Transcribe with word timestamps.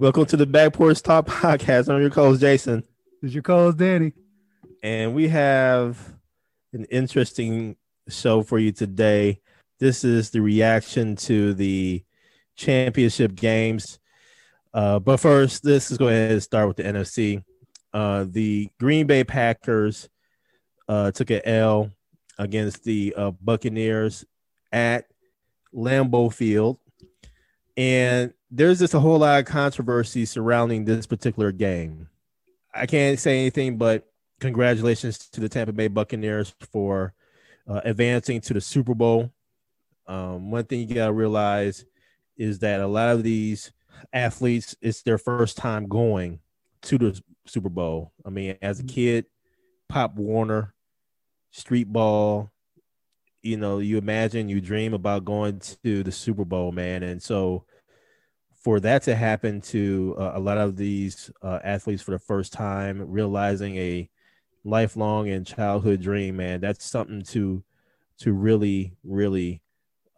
Welcome 0.00 0.24
to 0.26 0.36
the 0.38 0.46
Back 0.46 0.72
Porch 0.72 1.02
Talk 1.02 1.26
podcast. 1.26 1.92
I'm 1.92 2.00
your 2.00 2.08
co-host 2.08 2.40
Jason, 2.40 2.82
Is 3.22 3.34
your 3.34 3.42
co-host 3.42 3.76
Danny? 3.76 4.14
and 4.82 5.14
we 5.14 5.28
have 5.28 5.98
an 6.72 6.86
interesting 6.86 7.76
show 8.08 8.42
for 8.42 8.58
you 8.58 8.72
today. 8.72 9.42
This 9.78 10.02
is 10.02 10.30
the 10.30 10.40
reaction 10.40 11.16
to 11.16 11.52
the 11.52 12.02
championship 12.56 13.34
games. 13.34 13.98
Uh, 14.72 15.00
but 15.00 15.18
first, 15.18 15.66
let's 15.66 15.88
just 15.88 16.00
go 16.00 16.08
ahead 16.08 16.32
and 16.32 16.42
start 16.42 16.66
with 16.66 16.78
the 16.78 16.84
NFC. 16.84 17.44
Uh, 17.92 18.24
the 18.26 18.70
Green 18.80 19.06
Bay 19.06 19.22
Packers 19.22 20.08
uh, 20.88 21.10
took 21.10 21.28
an 21.28 21.42
L 21.44 21.90
against 22.38 22.84
the 22.84 23.12
uh, 23.18 23.32
Buccaneers 23.32 24.24
at 24.72 25.04
Lambeau 25.74 26.32
Field. 26.32 26.78
And 27.76 28.32
there's 28.50 28.80
just 28.80 28.94
a 28.94 29.00
whole 29.00 29.18
lot 29.18 29.40
of 29.40 29.46
controversy 29.46 30.24
surrounding 30.24 30.84
this 30.84 31.06
particular 31.06 31.52
game. 31.52 32.08
I 32.74 32.86
can't 32.86 33.18
say 33.18 33.40
anything 33.40 33.78
but 33.78 34.06
congratulations 34.40 35.18
to 35.30 35.40
the 35.40 35.48
Tampa 35.48 35.72
Bay 35.72 35.88
Buccaneers 35.88 36.54
for 36.72 37.14
uh, 37.68 37.80
advancing 37.84 38.40
to 38.42 38.54
the 38.54 38.60
Super 38.60 38.94
Bowl. 38.94 39.32
Um, 40.06 40.50
one 40.50 40.64
thing 40.64 40.88
you 40.88 40.94
got 40.94 41.06
to 41.06 41.12
realize 41.12 41.84
is 42.36 42.58
that 42.60 42.80
a 42.80 42.86
lot 42.86 43.10
of 43.10 43.22
these 43.22 43.70
athletes, 44.12 44.74
it's 44.80 45.02
their 45.02 45.18
first 45.18 45.56
time 45.56 45.86
going 45.86 46.40
to 46.82 46.98
the 46.98 47.22
Super 47.46 47.68
Bowl. 47.68 48.12
I 48.24 48.30
mean, 48.30 48.56
as 48.62 48.80
a 48.80 48.84
kid, 48.84 49.26
Pop 49.88 50.16
Warner, 50.16 50.74
street 51.50 51.92
ball, 51.92 52.50
you 53.42 53.56
know, 53.56 53.78
you 53.78 53.98
imagine, 53.98 54.48
you 54.48 54.60
dream 54.60 54.94
about 54.94 55.24
going 55.24 55.60
to 55.84 56.02
the 56.02 56.12
Super 56.12 56.44
Bowl, 56.44 56.72
man. 56.72 57.02
And 57.02 57.22
so 57.22 57.64
for 58.54 58.80
that 58.80 59.02
to 59.04 59.14
happen 59.14 59.60
to 59.62 60.14
uh, 60.18 60.32
a 60.34 60.40
lot 60.40 60.58
of 60.58 60.76
these 60.76 61.30
uh, 61.42 61.60
athletes 61.64 62.02
for 62.02 62.10
the 62.10 62.18
first 62.18 62.52
time, 62.52 63.02
realizing 63.10 63.76
a 63.76 64.10
lifelong 64.64 65.30
and 65.30 65.46
childhood 65.46 66.02
dream, 66.02 66.36
man, 66.36 66.60
that's 66.60 66.84
something 66.84 67.22
to 67.22 67.62
to 68.18 68.34
really, 68.34 68.92
really 69.02 69.62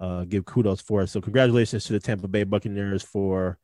uh, 0.01 0.25
give 0.25 0.45
kudos 0.45 0.81
for. 0.81 1.07
So 1.07 1.21
congratulations 1.21 1.85
to 1.85 1.93
the 1.93 2.01
Tampa 2.01 2.27
Bay 2.27 2.43
Buccaneers 2.43 3.05
for 3.05 3.59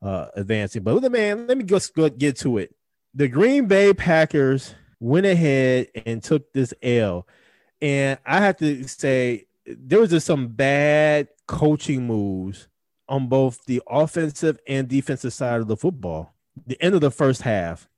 uh, 0.00 0.28
advancing. 0.34 0.82
But 0.82 1.12
man, 1.12 1.46
let 1.46 1.58
me 1.58 1.64
just 1.64 1.94
go 1.94 2.08
get 2.08 2.36
to 2.38 2.56
it. 2.56 2.74
The 3.14 3.28
Green 3.28 3.66
Bay 3.66 3.92
Packers 3.92 4.74
went 4.98 5.26
ahead 5.26 5.88
and 6.06 6.22
took 6.22 6.50
this 6.54 6.72
L, 6.82 7.26
and 7.82 8.18
I 8.24 8.38
have 8.38 8.56
to 8.58 8.86
say 8.86 9.46
there 9.66 9.98
was 9.98 10.10
just 10.10 10.26
some 10.26 10.48
bad 10.48 11.28
coaching 11.46 12.06
moves 12.06 12.68
on 13.08 13.26
both 13.26 13.64
the 13.66 13.82
offensive 13.88 14.58
and 14.68 14.88
defensive 14.88 15.32
side 15.32 15.60
of 15.60 15.66
the 15.66 15.76
football. 15.76 16.32
The 16.66 16.80
end 16.80 16.94
of 16.94 17.00
the 17.00 17.10
first 17.10 17.42
half, 17.42 17.88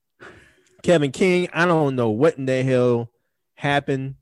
Kevin 0.81 1.11
King, 1.11 1.49
I 1.53 1.65
don't 1.65 1.95
know 1.95 2.09
what 2.09 2.37
in 2.37 2.47
the 2.47 2.63
hell 2.63 3.11
happened. 3.53 4.15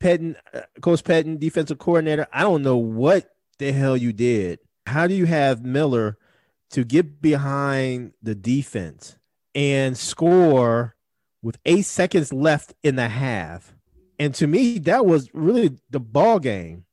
Pettine, 0.00 0.36
uh, 0.52 0.62
Coach 0.80 1.04
Pettine, 1.04 1.38
defensive 1.38 1.78
coordinator, 1.78 2.26
I 2.32 2.42
don't 2.42 2.62
know 2.62 2.76
what 2.76 3.34
the 3.58 3.72
hell 3.72 3.96
you 3.96 4.12
did. 4.12 4.58
How 4.86 5.06
do 5.06 5.14
you 5.14 5.26
have 5.26 5.64
Miller 5.64 6.18
to 6.70 6.84
get 6.84 7.20
behind 7.22 8.12
the 8.22 8.34
defense 8.34 9.16
and 9.54 9.96
score 9.96 10.96
with 11.42 11.58
eight 11.64 11.84
seconds 11.84 12.32
left 12.32 12.74
in 12.82 12.96
the 12.96 13.08
half? 13.08 13.74
And 14.18 14.34
to 14.36 14.46
me, 14.46 14.78
that 14.80 15.06
was 15.06 15.28
really 15.32 15.78
the 15.90 16.00
ball 16.00 16.38
game. 16.38 16.84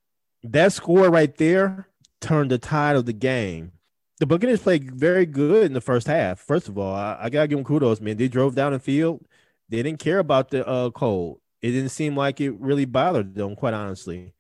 That 0.44 0.74
score 0.74 1.09
right 1.09 1.36
there 1.38 1.90
turned 2.22 2.52
the 2.52 2.58
tide 2.58 2.96
of 2.96 3.06
the 3.06 3.13
game. 3.13 3.72
The 4.19 4.25
Buccaneers 4.25 4.62
played 4.62 4.96
very 4.96 5.25
good 5.25 5.66
in 5.66 5.74
the 5.74 5.81
first 5.81 6.08
half. 6.08 6.40
First 6.40 6.69
of 6.69 6.78
all, 6.78 6.94
I, 6.94 7.18
I 7.24 7.30
gotta 7.30 7.47
give 7.47 7.58
them 7.58 7.66
kudos, 7.66 8.00
man. 8.00 8.18
They 8.18 8.28
drove 8.28 8.56
down 8.56 8.72
the 8.72 8.80
field. 8.80 9.25
They 9.69 9.81
didn't 9.84 10.00
care 10.00 10.19
about 10.19 10.52
the 10.52 10.66
uh, 10.66 10.91
cold. 10.91 11.41
It 11.62 11.72
didn't 11.72 11.90
seem 11.90 12.16
like 12.16 12.40
it 12.40 12.52
really 12.59 12.85
bothered 12.85 13.34
them, 13.34 13.56
quite 13.56 13.74
honestly. 13.74 14.34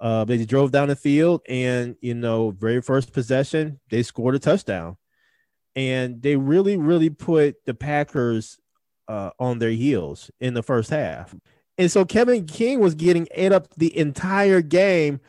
Uh, 0.00 0.24
they 0.24 0.44
drove 0.44 0.72
down 0.72 0.88
the 0.88 0.96
field, 0.96 1.40
and 1.48 1.96
you 2.00 2.14
know, 2.14 2.50
very 2.50 2.82
first 2.82 3.12
possession, 3.12 3.80
they 3.88 4.02
scored 4.02 4.34
a 4.34 4.38
touchdown, 4.38 4.96
and 5.74 6.20
they 6.20 6.36
really, 6.36 6.76
really 6.76 7.08
put 7.08 7.64
the 7.64 7.72
Packers 7.72 8.58
uh, 9.08 9.30
on 9.38 9.58
their 9.58 9.70
heels 9.70 10.30
in 10.40 10.54
the 10.54 10.62
first 10.62 10.90
half. 10.90 11.34
And 11.78 11.90
so 11.90 12.04
Kevin 12.04 12.46
King 12.46 12.80
was 12.80 12.94
getting 12.94 13.28
ate 13.32 13.52
up 13.52 13.68
the 13.76 13.96
entire 13.96 14.62
game 14.62 15.20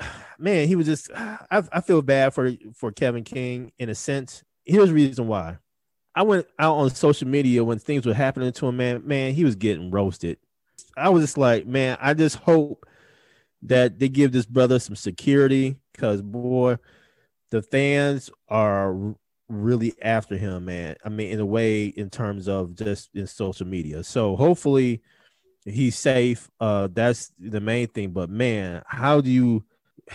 man, 0.38 0.68
he 0.68 0.76
was 0.76 0.86
just. 0.86 1.10
I, 1.16 1.62
I 1.72 1.80
feel 1.80 2.02
bad 2.02 2.34
for 2.34 2.52
for 2.74 2.92
Kevin 2.92 3.24
King 3.24 3.72
in 3.78 3.88
a 3.88 3.94
sense. 3.94 4.42
Here's 4.64 4.88
the 4.88 4.94
reason 4.94 5.26
why. 5.26 5.58
I 6.14 6.22
went 6.22 6.46
out 6.58 6.76
on 6.76 6.90
social 6.90 7.28
media 7.28 7.62
when 7.62 7.78
things 7.78 8.04
were 8.04 8.14
happening 8.14 8.52
to 8.52 8.66
him. 8.66 8.76
Man, 8.76 9.02
man, 9.06 9.32
he 9.32 9.44
was 9.44 9.54
getting 9.54 9.90
roasted. 9.90 10.38
I 10.96 11.08
was 11.08 11.22
just 11.22 11.38
like, 11.38 11.66
man, 11.66 11.96
I 12.00 12.14
just 12.14 12.36
hope 12.36 12.84
that 13.62 13.98
they 13.98 14.08
give 14.08 14.32
this 14.32 14.46
brother 14.46 14.78
some 14.78 14.96
security 14.96 15.76
because 15.92 16.20
boy, 16.20 16.78
the 17.50 17.62
fans 17.62 18.30
are 18.48 19.14
really 19.48 19.94
after 20.02 20.36
him, 20.36 20.64
man. 20.64 20.96
I 21.04 21.10
mean, 21.10 21.30
in 21.30 21.40
a 21.40 21.46
way, 21.46 21.86
in 21.86 22.10
terms 22.10 22.48
of 22.48 22.74
just 22.74 23.10
in 23.14 23.26
social 23.26 23.66
media. 23.66 24.02
So 24.02 24.34
hopefully 24.36 25.02
he's 25.64 25.96
safe. 25.98 26.50
Uh, 26.60 26.88
that's 26.92 27.32
the 27.38 27.60
main 27.60 27.88
thing. 27.88 28.10
But 28.10 28.30
man, 28.30 28.82
how 28.86 29.20
do 29.20 29.30
you 29.30 29.64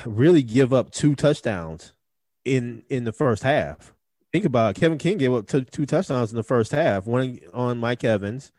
really 0.06 0.44
give 0.44 0.74
up 0.74 0.92
two 0.92 1.16
touchdowns 1.16 1.94
in 2.44 2.84
in 2.90 3.04
the 3.06 3.14
first 3.14 3.44
half. 3.44 3.94
Think 4.32 4.46
about 4.46 4.76
it. 4.76 4.80
Kevin 4.80 4.98
King 4.98 5.18
gave 5.18 5.34
up 5.34 5.48
two, 5.48 5.62
two 5.62 5.86
touchdowns 5.86 6.32
in 6.32 6.36
the 6.36 6.44
first 6.44 6.72
half. 6.72 7.06
One 7.06 7.40
on 7.54 7.78
Mike 7.78 8.04
Evans 8.04 8.52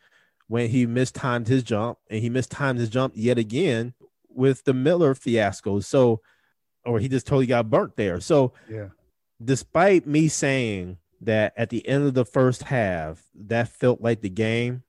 when 0.49 0.71
he 0.71 0.87
mistimed 0.87 1.49
his 1.49 1.63
jump, 1.63 1.99
and 2.09 2.21
he 2.21 2.31
mistimed 2.31 2.79
his 2.79 2.89
jump 2.89 3.13
yet 3.17 3.37
again 3.37 3.93
with 4.31 4.65
the 4.65 4.73
Miller 4.73 5.15
fiasco. 5.15 5.81
So, 5.81 6.23
or 6.85 6.99
he 6.99 7.09
just 7.09 7.27
totally 7.27 7.47
got 7.47 7.69
burnt 7.69 7.97
there. 7.97 8.21
So, 8.21 8.53
Yeah. 8.71 8.89
despite 9.45 10.07
me 10.07 10.29
saying 10.29 10.99
that 11.21 11.53
at 11.57 11.71
the 11.71 11.87
end 11.87 12.07
of 12.07 12.15
the 12.15 12.25
first 12.25 12.65
half, 12.65 13.25
that 13.35 13.69
felt 13.69 14.01
like 14.01 14.21
the 14.21 14.31
game, 14.31 14.83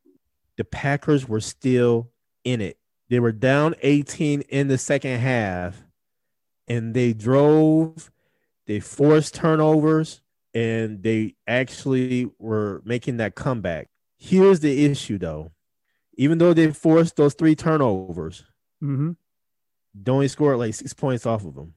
the 0.58 0.64
Packers 0.66 1.28
were 1.28 1.40
still 1.40 2.10
in 2.44 2.62
it. 2.62 2.78
They 3.10 3.20
were 3.20 3.32
down 3.32 3.76
18 3.82 4.42
in 4.42 4.68
the 4.68 4.78
second 4.78 5.20
half, 5.20 5.84
and 6.68 6.94
they 6.94 7.14
drove, 7.14 8.12
they 8.66 8.80
forced 8.80 9.36
turnovers, 9.36 10.22
and 10.54 11.02
they 11.04 11.36
actually 11.48 12.30
were 12.40 12.82
making 12.84 13.18
that 13.18 13.36
comeback. 13.36 13.90
Here's 14.18 14.60
the 14.60 14.86
issue 14.86 15.18
though. 15.18 15.52
Even 16.20 16.40
though 16.40 16.54
they 16.54 16.72
forced 16.72 17.16
those 17.16 17.34
three 17.36 17.56
turnovers, 17.56 18.44
Mm-hmm. 18.84 19.12
they 19.96 20.12
only 20.12 20.28
scored 20.28 20.60
like 20.60 20.74
six 20.76 20.94
points 20.94 21.26
off 21.26 21.46
of 21.46 21.56
them. 21.56 21.74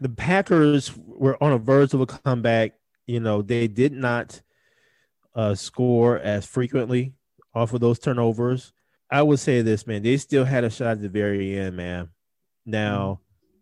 The 0.00 0.08
Packers 0.08 0.92
were 0.96 1.40
on 1.42 1.52
a 1.52 1.58
verge 1.58 1.94
of 1.94 2.00
a 2.00 2.06
comeback. 2.06 2.72
You 3.06 3.20
know, 3.20 3.42
they 3.42 3.68
did 3.68 3.92
not 3.92 4.40
uh, 5.34 5.54
score 5.54 6.18
as 6.18 6.46
frequently 6.46 7.12
off 7.54 7.72
of 7.72 7.80
those 7.80 7.98
turnovers. 7.98 8.72
I 9.10 9.22
would 9.22 9.38
say 9.38 9.62
this, 9.62 9.86
man, 9.86 10.02
they 10.02 10.16
still 10.16 10.44
had 10.44 10.64
a 10.64 10.70
shot 10.70 10.92
at 10.92 11.02
the 11.02 11.08
very 11.08 11.56
end, 11.58 11.76
man. 11.76 12.08
Now, 12.66 13.20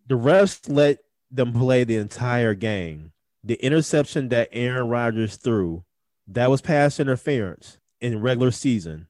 mm-hmm. 0.08 0.14
the 0.14 0.30
refs 0.30 0.72
let 0.72 0.98
them 1.30 1.52
play 1.52 1.84
the 1.84 1.96
entire 1.96 2.54
game. 2.54 3.12
The 3.44 3.54
interception 3.54 4.28
that 4.28 4.48
Aaron 4.52 4.88
Rodgers 4.88 5.36
threw, 5.36 5.84
that 6.28 6.50
was 6.50 6.60
pass 6.60 7.00
interference 7.00 7.78
in 8.00 8.20
regular 8.20 8.50
season, 8.50 9.08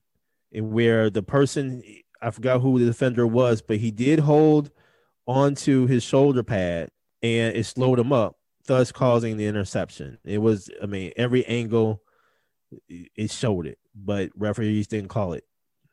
and 0.53 0.73
where 0.73 1.11
the 1.11 1.23
person 1.23 1.83
I 2.21 2.31
forgot 2.31 2.61
who 2.61 2.79
the 2.79 2.87
defender 2.87 3.27
was, 3.27 3.63
but 3.63 3.79
he 3.79 3.91
did 3.91 4.21
hold 4.21 4.71
onto 5.27 5.87
his 5.87 6.03
shoulder 6.03 6.43
pad 6.43 6.91
and 7.23 7.57
it 7.57 7.65
slowed 7.65 7.99
him 7.99 8.13
up, 8.13 8.37
thus 8.67 8.93
causing 8.93 9.37
the 9.37 9.47
interception. 9.47 10.19
It 10.25 10.39
was, 10.39 10.71
I 10.83 10.87
mean, 10.87 11.13
every 11.17 11.45
angle 11.47 12.02
it 12.89 13.31
showed 13.31 13.67
it, 13.67 13.79
but 13.95 14.31
referees 14.37 14.87
didn't 14.87 15.09
call 15.09 15.33
it. 15.35 15.45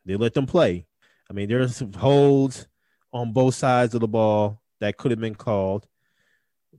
They 0.05 0.15
let 0.15 0.33
them 0.33 0.45
play. 0.45 0.85
I 1.29 1.33
mean, 1.33 1.49
there's 1.49 1.75
some 1.75 1.93
holds 1.93 2.67
on 3.13 3.33
both 3.33 3.55
sides 3.55 3.93
of 3.93 4.01
the 4.01 4.07
ball 4.07 4.61
that 4.79 4.97
could 4.97 5.11
have 5.11 5.19
been 5.19 5.35
called. 5.35 5.87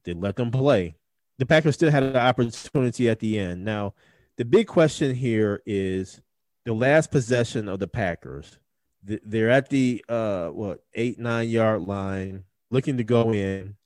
They 0.05 0.15
let 0.15 0.37
them 0.37 0.51
play. 0.51 0.97
the 1.39 1.47
Packers 1.47 1.75
still 1.75 1.91
had 1.91 2.03
an 2.03 2.17
opportunity 2.17 3.09
at 3.09 3.19
the 3.19 3.39
end. 3.39 3.65
Now, 3.65 3.95
the 4.37 4.45
big 4.45 4.67
question 4.67 5.15
here 5.15 5.63
is 5.67 6.21
the 6.65 6.73
last 6.75 7.11
possession 7.11 7.69
of 7.69 7.79
the 7.79 7.89
Packers. 7.89 8.59
They're 9.03 9.51
at 9.51 9.71
the 9.71 10.05
uh 10.09 10.49
what 10.49 10.81
eight 10.95 11.19
nine 11.19 11.49
yard 11.49 11.83
line, 11.83 12.45
looking 12.71 12.99
to 12.99 13.05
go 13.05 13.33
in, 13.33 13.77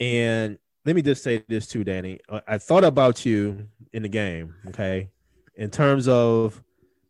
and 0.00 0.58
let 0.86 0.96
me 0.96 1.02
just 1.02 1.22
say 1.22 1.44
this 1.48 1.66
too, 1.66 1.84
Danny. 1.84 2.20
I 2.48 2.56
thought 2.58 2.84
about 2.84 3.26
you 3.26 3.68
in 3.92 4.02
the 4.02 4.08
game, 4.08 4.54
okay, 4.68 5.10
in 5.56 5.70
terms 5.70 6.06
of 6.06 6.62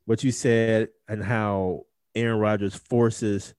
what 0.04 0.24
you 0.24 0.30
said 0.30 0.88
and 1.08 1.22
how 1.22 1.84
Aaron 2.14 2.38
Rodgers 2.38 2.74
forces 2.74 3.54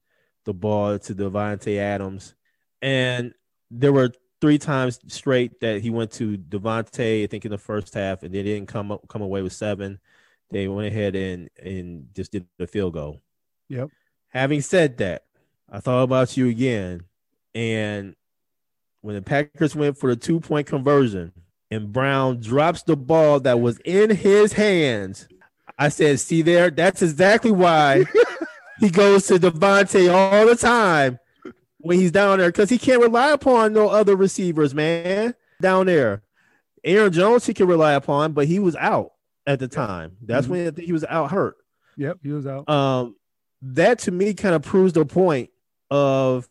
the 0.46 0.54
ball 0.54 0.98
to 0.98 1.14
Davante 1.14 1.78
Adams, 1.78 2.34
and 2.82 3.34
there 3.70 3.92
were 3.92 4.12
three 4.40 4.58
times 4.58 5.00
straight 5.08 5.60
that 5.60 5.82
he 5.82 5.90
went 5.90 6.12
to 6.12 6.38
Davante, 6.38 7.24
I 7.24 7.28
think 7.28 7.46
in 7.46 7.52
the 7.52 7.58
first 7.58 7.94
half, 7.94 8.24
and 8.24 8.34
they 8.34 8.44
didn't 8.44 8.68
come 8.68 8.92
up, 8.92 9.08
come 9.08 9.22
away 9.22 9.42
with 9.42 9.54
seven. 9.54 10.00
They 10.50 10.68
went 10.68 10.88
ahead 10.88 11.16
and 11.16 11.50
and 11.62 12.08
just 12.16 12.32
did 12.32 12.46
the 12.58 12.68
field 12.68 12.94
goal. 12.94 13.22
Yep. 13.70 13.90
Having 14.30 14.62
said 14.62 14.98
that, 14.98 15.26
I 15.70 15.80
thought 15.80 16.04
about 16.04 16.38
you 16.38 16.48
again, 16.48 17.02
and 17.54 18.16
when 19.02 19.16
the 19.16 19.22
Packers 19.22 19.76
went 19.76 19.98
for 19.98 20.10
the 20.10 20.16
two 20.16 20.40
point 20.40 20.68
conversion, 20.68 21.34
and 21.72 21.92
Brown 21.92 22.40
drops 22.40 22.84
the 22.84 22.96
ball 22.96 23.40
that 23.42 23.60
was 23.60 23.80
in 23.80 24.10
his 24.10 24.54
hands, 24.54 25.28
I 25.78 25.90
said, 25.90 26.20
"See 26.20 26.42
there, 26.42 26.70
that's 26.70 27.02
exactly 27.02 27.52
why." 27.52 28.06
he 28.80 28.90
goes 28.90 29.28
to 29.28 29.36
Davante 29.36 30.14
all 30.14 30.46
the 30.46 30.56
time 30.56 31.20
when 31.80 32.00
he's 32.00 32.12
down 32.12 32.40
there 32.40 32.50
because 32.50 32.70
he 32.70 32.78
can't 32.78 33.02
rely 33.02 33.32
upon 33.32 33.74
no 33.74 33.90
other 33.90 34.16
receivers, 34.16 34.74
man, 34.74 35.36
down 35.62 35.86
there. 35.88 36.24
Aaron 36.84 37.12
Jones 37.12 37.46
he 37.46 37.54
can 37.54 37.68
rely 37.68 37.94
upon, 37.94 38.34
but 38.34 38.48
he 38.48 38.60
was 38.60 38.76
out 38.76 39.14
at 39.46 39.60
the 39.60 39.68
time. 39.68 40.18
That's 40.22 40.48
mm-hmm. 40.48 40.76
when 40.76 40.86
he 40.86 40.94
was 40.94 41.04
out 41.06 41.32
hurt. 41.32 41.58
Yep, 41.98 42.20
he 42.24 42.32
was 42.32 42.46
out. 42.46 42.70
Um, 42.70 43.16
that 43.62 44.00
to 44.00 44.12
me 44.12 44.34
kind 44.34 44.56
of 44.56 44.62
proves 44.62 44.94
the 44.94 45.06
point 45.06 45.50
of 45.90 46.48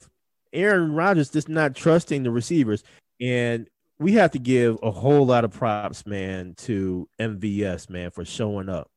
Aaron 0.52 0.92
Rodgers 0.92 1.30
just 1.30 1.48
not 1.48 1.74
trusting 1.74 2.22
the 2.22 2.30
receivers, 2.30 2.82
and 3.20 3.68
we 3.98 4.12
have 4.12 4.32
to 4.32 4.38
give 4.38 4.78
a 4.82 4.90
whole 4.90 5.24
lot 5.24 5.44
of 5.44 5.52
props, 5.52 6.06
man, 6.06 6.54
to 6.58 7.08
MVS, 7.18 7.88
man, 7.88 8.10
for 8.10 8.24
showing 8.24 8.68
up. 8.68 8.90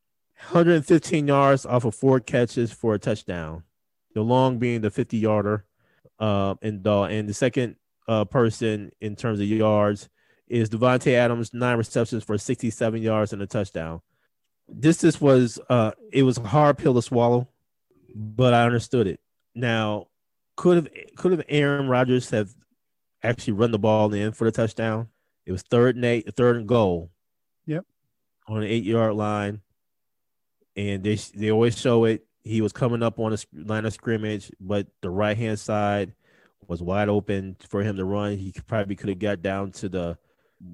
115 0.52 1.28
yards 1.28 1.66
off 1.66 1.86
of 1.86 1.96
four 1.96 2.20
catches 2.20 2.72
for 2.72 2.94
a 2.94 3.00
touchdown. 3.00 3.64
The 4.14 4.22
long 4.22 4.58
being 4.58 4.82
the 4.82 4.90
50 4.90 5.18
yarder. 5.18 5.66
Uh, 6.20 6.56
and 6.62 6.84
the 6.84 7.02
and 7.04 7.30
the 7.30 7.34
second 7.34 7.78
uh, 8.08 8.26
person 8.26 8.92
in 9.00 9.16
terms 9.16 9.40
of 9.40 9.48
yards 9.48 10.10
is 10.50 10.70
Davante 10.70 11.14
Adams, 11.14 11.54
nine 11.54 11.78
receptions 11.78 12.24
for 12.24 12.38
67 12.38 13.02
yards 13.02 13.32
and 13.32 13.42
a 13.42 13.48
touchdown. 13.48 14.02
This 14.68 14.98
this 14.98 15.22
was 15.22 15.60
uh, 15.70 15.92
it 16.12 16.24
was 16.24 16.38
a 16.38 16.42
hard 16.42 16.78
pill 16.78 16.94
to 16.94 17.02
swallow, 17.02 17.48
but 18.14 18.54
I 18.54 18.66
understood 18.66 19.08
it. 19.08 19.22
Now, 19.56 20.08
could 20.58 20.76
have 20.76 20.90
could 21.16 21.32
have 21.32 21.44
Aaron 21.48 21.88
Rodgers 21.88 22.30
have 22.32 22.54
actually 23.24 23.54
run 23.54 23.72
the 23.72 23.80
ball 23.80 24.14
in 24.14 24.32
for 24.32 24.46
the 24.46 24.52
touchdown? 24.52 25.08
It 25.46 25.52
was 25.52 25.64
third 25.64 25.96
and 25.96 26.06
eight, 26.06 26.34
third 26.36 26.58
and 26.58 26.68
goal. 26.68 27.12
Yep. 27.66 27.86
On 28.48 28.58
an 28.58 28.64
eight 28.64 28.84
yard 28.84 29.16
line, 29.16 29.62
and 30.76 31.04
they 31.04 31.16
they 31.16 31.52
always 31.52 31.78
show 31.78 32.06
it 32.06 32.26
he 32.44 32.62
was 32.62 32.74
coming 32.74 33.04
up 33.04 33.20
on 33.20 33.34
a 33.34 33.38
line 33.54 33.86
of 33.86 33.94
scrimmage, 33.94 34.52
but 34.60 34.88
the 35.02 35.10
right 35.10 35.38
hand 35.38 35.60
side 35.60 36.14
was 36.68 36.82
wide 36.82 37.10
open 37.10 37.56
for 37.68 37.84
him 37.84 37.98
to 37.98 38.06
run. 38.06 38.38
He 38.38 38.54
probably 38.68 38.96
could 38.96 39.10
have 39.10 39.20
got 39.20 39.42
down 39.42 39.72
to 39.74 39.90
the 39.90 40.18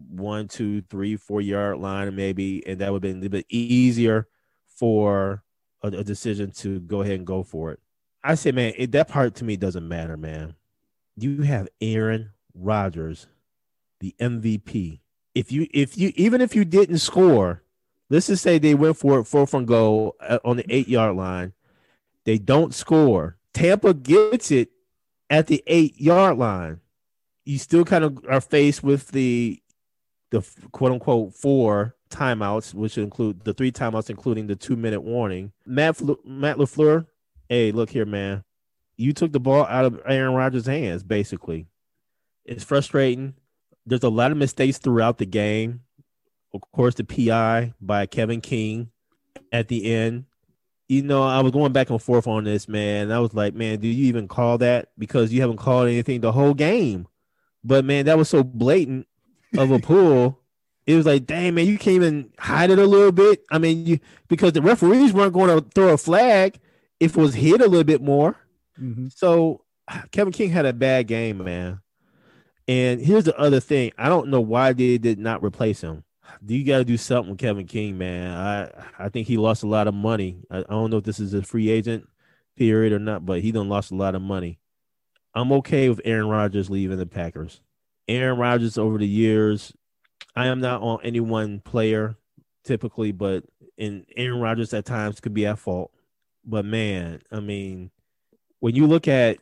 one, 0.09 0.47
two, 0.47 0.81
three, 0.83 1.15
four 1.15 1.42
yard 1.42 1.77
line, 1.80 2.15
maybe, 2.15 2.65
and 2.65 2.80
that 2.80 2.92
would 2.92 3.03
have 3.03 3.12
been 3.13 3.18
a 3.18 3.21
little 3.21 3.30
bit 3.30 3.45
easier 3.50 4.27
for 4.68 5.44
a, 5.81 5.88
a 5.88 6.03
decision 6.03 6.51
to 6.51 6.80
go 6.81 7.01
ahead 7.01 7.15
and 7.15 7.27
go 7.27 7.44
for 7.44 7.71
it. 7.71 7.80
I 8.24 8.36
say, 8.36 8.51
man, 8.51 8.74
it, 8.77 8.92
that 8.94 9.07
part 9.07 9.36
to 9.36 9.44
me 9.44 9.56
doesn't 9.56 9.88
matter, 9.88 10.18
man. 10.18 10.56
You 11.18 11.44
have 11.44 11.68
Aaron 11.80 12.31
Rodgers, 12.56 13.28
the 14.00 14.16
MVP. 14.19 15.00
If 15.34 15.52
you, 15.52 15.68
if 15.74 15.98
you, 15.98 16.13
even 16.16 16.42
if 16.42 16.56
you 16.56 16.66
didn't 16.66 17.00
score, 17.00 17.62
let's 18.10 18.28
just 18.28 18.44
say 18.44 18.57
they 18.57 18.75
went 18.75 18.98
for 18.98 19.19
it 19.19 19.25
four 19.25 19.46
from 19.46 19.66
goal 19.66 20.16
uh, 20.22 20.40
on 20.46 20.57
the 20.57 20.66
eight 20.69 20.88
yard 20.88 21.16
line. 21.16 21.54
They 22.24 22.38
don't 22.38 22.74
score. 22.74 23.38
Tampa 23.54 23.94
gets 23.94 24.52
it 24.52 24.69
at 25.30 25.48
the 25.48 25.63
eight 25.68 26.00
yard 26.00 26.38
line. 26.38 26.80
You 27.46 27.57
still 27.57 27.86
kind 27.86 28.04
of 28.04 28.25
are 28.28 28.42
faced 28.42 28.84
with 28.84 29.10
the 29.10 29.62
the 30.31 30.46
quote 30.72 30.92
unquote 30.92 31.34
four 31.36 31.96
timeouts, 32.10 32.74
which 32.74 32.98
include 32.98 33.44
the 33.44 33.54
three 33.54 33.72
timeouts, 33.72 34.10
including 34.10 34.48
the 34.48 34.56
two 34.56 34.75
minute 34.75 35.02
warning. 35.02 35.52
Matt 35.66 36.02
Matt 36.25 36.57
Lafleur, 36.57 37.06
hey, 37.50 37.72
look 37.72 37.90
here, 37.90 38.06
man. 38.06 38.44
You 38.98 39.13
took 39.13 39.31
the 39.31 39.40
ball 39.40 39.66
out 39.66 39.86
of 39.86 40.02
Aaron 40.06 40.34
Rodgers' 40.34 40.66
hands, 40.66 41.04
basically. 41.04 41.68
It's 42.45 42.63
frustrating. 42.63 43.36
There's 43.86 44.03
a 44.03 44.09
lot 44.09 44.31
of 44.31 44.38
mistakes 44.38 44.77
throughout 44.77 45.18
the 45.18 45.25
game 45.25 45.81
of 46.56 46.71
course, 46.71 46.95
the 46.95 47.03
PI 47.03 47.74
by 47.81 48.06
Kevin 48.06 48.42
King 48.42 48.89
at 49.51 49.68
the 49.68 49.94
end. 49.94 50.25
You 50.88 51.01
know, 51.03 51.24
I 51.24 51.42
was 51.42 51.51
going 51.51 51.74
back 51.74 51.89
and 51.89 52.01
forth 52.01 52.27
on 52.27 52.44
this, 52.44 52.68
man. 52.68 53.12
I 53.12 53.19
was 53.19 53.33
like, 53.33 53.53
man, 53.53 53.80
do 53.80 53.88
you 53.88 54.06
even 54.06 54.27
call 54.27 54.57
that? 54.59 54.89
Because 54.97 55.33
you 55.33 55.42
haven't 55.42 55.57
called 55.57 55.88
anything 55.88 56.21
the 56.21 56.31
whole 56.31 56.53
game. 56.53 57.07
But 57.63 57.83
man, 57.83 58.06
that 58.06 58.18
was 58.18 58.30
so 58.30 58.44
blatant 58.44 59.07
of 59.57 59.71
a 59.71 59.80
pull. 59.80 60.39
It 60.88 60.95
was 60.95 61.07
like, 61.07 61.25
dang, 61.25 61.56
man, 61.56 61.65
you 61.65 61.80
can't 61.80 61.95
even 61.95 62.31
hide 62.38 62.69
it 62.69 62.77
a 62.77 62.86
little 62.86 63.12
bit. 63.12 63.44
I 63.50 63.57
mean, 63.57 63.88
you 63.88 64.00
because 64.27 64.53
the 64.53 64.62
referees 64.62 65.13
weren't 65.13 65.33
going 65.33 65.50
to 65.50 65.68
throw 65.74 65.94
a 65.94 65.97
flag 65.97 66.59
if 67.00 67.18
it 67.18 67.19
was 67.19 67.33
hit 67.33 67.59
a 67.59 67.65
little 67.68 67.83
bit 67.83 68.03
more. 68.03 68.38
Mm-hmm. 68.80 69.07
So 69.07 69.63
Kevin 70.12 70.31
King 70.31 70.51
had 70.51 70.68
a 70.68 70.74
bad 70.74 71.07
game, 71.07 71.44
man. 71.44 71.81
And 72.68 73.00
here's 73.00 73.26
the 73.26 73.38
other 73.38 73.60
thing: 73.60 73.92
I 73.98 74.10
don't 74.10 74.30
know 74.30 74.42
why 74.42 74.74
they 74.74 74.98
did 74.98 75.20
not 75.20 75.44
replace 75.44 75.82
him 75.82 76.04
you 76.48 76.64
got 76.64 76.80
to 76.80 76.86
do 76.86 76.98
something 76.98 77.32
with 77.32 77.40
Kevin 77.40 77.68
King, 77.68 77.98
man. 77.98 78.32
I 78.32 79.06
I 79.06 79.10
think 79.10 79.28
he 79.28 79.38
lost 79.38 79.64
a 79.64 79.68
lot 79.68 79.88
of 79.88 79.94
money. 79.94 80.40
I, 80.50 80.60
I, 80.60 80.64
don't 80.64 80.92
know 80.92 80.98
if 80.98 81.04
this 81.04 81.20
is 81.20 81.34
a 81.34 81.42
free 81.42 81.70
agent 81.70 82.08
period 82.56 82.94
or 82.94 83.00
not, 83.00 83.26
but 83.26 83.42
he 83.42 83.52
done 83.52 83.70
lost 83.70 83.92
a 83.92 83.96
lot 83.96 84.16
of 84.16 84.22
money. 84.22 84.60
I'm 85.34 85.52
okay 85.54 85.90
with 85.90 86.02
Aaron 86.06 86.28
Rodgers 86.28 86.70
leaving 86.70 86.98
the 86.98 87.06
Packers. 87.06 87.62
Aaron 88.08 88.38
Rodgers 88.38 88.78
over 88.78 88.98
the 88.98 89.08
years, 89.08 89.74
I 90.36 90.48
am 90.48 90.62
not 90.62 90.82
on 90.82 91.00
any 91.04 91.20
one 91.20 91.60
player 91.60 92.16
typically, 92.64 93.12
but 93.12 93.44
in 93.78 94.06
Aaron 94.16 94.40
Rodgers 94.40 94.74
at 94.74 94.86
times 94.86 95.19
could 95.19 95.34
be 95.34 95.45
at 95.45 95.60
fault. 95.60 95.92
But 96.45 96.66
man, 96.66 97.22
I 97.31 97.40
mean, 97.40 97.92
when 98.60 98.76
you 98.76 98.88
look 98.88 99.07
at 99.07 99.40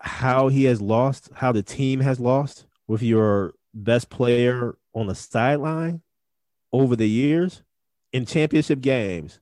how 0.00 0.48
he 0.48 0.64
has 0.64 0.80
lost, 0.80 1.30
how 1.34 1.52
the 1.52 1.62
team 1.62 2.00
has 2.00 2.20
lost 2.20 2.66
with 2.86 3.02
your 3.02 3.54
best 3.72 4.10
player 4.10 4.76
on 4.94 5.06
the 5.06 5.14
sideline, 5.14 6.02
over 6.72 6.96
the 6.96 7.08
years 7.08 7.62
in 8.12 8.26
championship 8.26 8.80
games, 8.80 9.38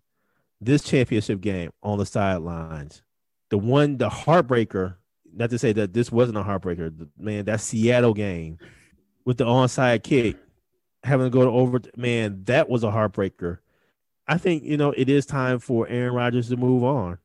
this 0.61 0.85
championship 0.85 1.41
game 1.41 1.71
on 1.83 1.99
the 1.99 2.07
sidelines, 2.07 3.03
the 3.49 3.57
one, 3.57 3.97
the 3.97 4.11
heartbreaker, 4.11 4.97
not 5.35 5.49
to 5.51 5.59
say 5.59 5.73
that 5.73 5.95
this 5.95 6.13
wasn't 6.13 6.37
a 6.37 6.43
heartbreaker, 6.43 7.09
man, 7.19 7.47
that 7.47 7.61
Seattle 7.61 8.13
game 8.13 8.59
with 9.25 9.39
the 9.39 9.45
onside 9.45 10.03
kick, 10.03 10.37
having 11.03 11.27
to 11.27 11.31
go 11.31 11.45
to 11.45 11.51
over, 11.51 11.81
man, 11.97 12.45
that 12.45 12.69
was 12.69 12.85
a 12.85 12.91
heartbreaker. 12.91 13.59
I 14.29 14.39
think, 14.39 14.63
you 14.63 14.77
know, 14.77 14.93
it 14.97 15.09
is 15.09 15.27
time 15.27 15.59
for 15.59 15.89
Aaron 15.89 16.15
Rodgers 16.15 16.51
to 16.51 16.57
move 16.57 16.85
on. 16.85 17.19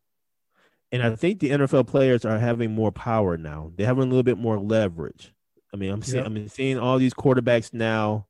And 0.92 1.04
I 1.04 1.16
think 1.16 1.40
the 1.40 1.50
NFL 1.50 1.88
players 1.88 2.24
are 2.24 2.40
having 2.40 2.74
more 2.74 2.92
power 2.92 3.38
now. 3.38 3.72
They're 3.76 3.88
having 3.88 4.04
a 4.04 4.08
little 4.08 4.24
bit 4.24 4.38
more 4.38 4.58
leverage. 4.58 5.34
I 5.74 5.78
mean, 5.78 5.92
I'm 5.92 6.02
seeing, 6.02 6.26
I'm 6.26 6.48
seeing 6.48 6.80
all 6.80 6.98
these 6.98 7.14
quarterbacks 7.14 7.74
now 7.74 8.28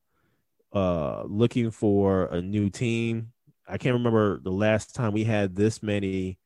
uh 0.74 1.24
looking 1.24 1.72
for 1.72 2.26
a 2.26 2.42
new 2.42 2.70
team. 2.70 3.32
I 3.68 3.78
can't 3.78 3.94
remember 3.94 4.40
the 4.40 4.52
last 4.52 4.96
time 4.96 5.14
we 5.14 5.24
had 5.24 5.56
this 5.56 5.82
many 5.82 6.40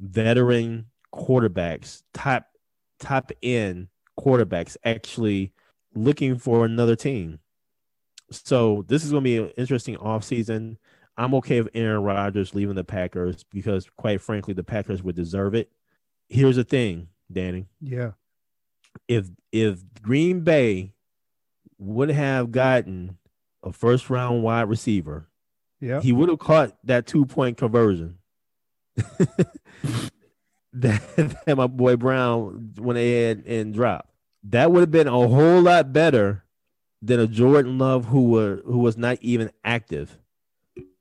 veteran 0.00 0.86
quarterbacks, 1.12 2.02
top 2.12 2.46
top 2.98 3.32
end 3.42 3.88
quarterbacks 4.18 4.76
actually 4.84 5.52
looking 5.94 6.38
for 6.38 6.64
another 6.64 6.96
team. 6.96 7.40
So 8.30 8.84
this 8.88 9.04
is 9.04 9.10
going 9.10 9.24
to 9.24 9.28
be 9.28 9.38
an 9.38 9.50
interesting 9.56 9.96
offseason. 9.96 10.76
I'm 11.16 11.34
okay 11.34 11.60
with 11.60 11.70
Aaron 11.74 12.02
Rodgers 12.02 12.54
leaving 12.54 12.74
the 12.74 12.84
Packers 12.84 13.44
because, 13.44 13.88
quite 13.96 14.20
frankly, 14.20 14.54
the 14.54 14.64
Packers 14.64 15.02
would 15.02 15.14
deserve 15.14 15.54
it. 15.54 15.70
Here's 16.28 16.56
the 16.56 16.64
thing, 16.64 17.08
Danny. 17.30 17.66
Yeah. 17.80 18.12
If 19.08 19.28
if 19.52 19.80
Green 20.02 20.40
Bay 20.40 20.92
would 21.78 22.10
have 22.10 22.52
gotten 22.52 23.18
a 23.62 23.72
first 23.72 24.10
round 24.10 24.42
wide 24.42 24.68
receiver, 24.68 25.28
yeah, 25.80 26.00
he 26.00 26.12
would 26.12 26.28
have 26.28 26.38
caught 26.38 26.76
that 26.84 27.06
two 27.06 27.26
point 27.26 27.56
conversion. 27.56 28.18
that, 30.72 31.02
that 31.46 31.56
my 31.56 31.66
boy 31.66 31.96
Brown 31.96 32.74
went 32.78 32.98
ahead 32.98 33.42
and 33.46 33.74
dropped. 33.74 34.10
That 34.44 34.70
would 34.70 34.80
have 34.80 34.90
been 34.90 35.08
a 35.08 35.10
whole 35.10 35.60
lot 35.60 35.92
better 35.92 36.44
than 37.02 37.18
a 37.20 37.26
Jordan 37.26 37.78
Love 37.78 38.06
who 38.06 38.24
were 38.30 38.62
who 38.64 38.78
was 38.78 38.96
not 38.96 39.18
even 39.20 39.50
active 39.64 40.18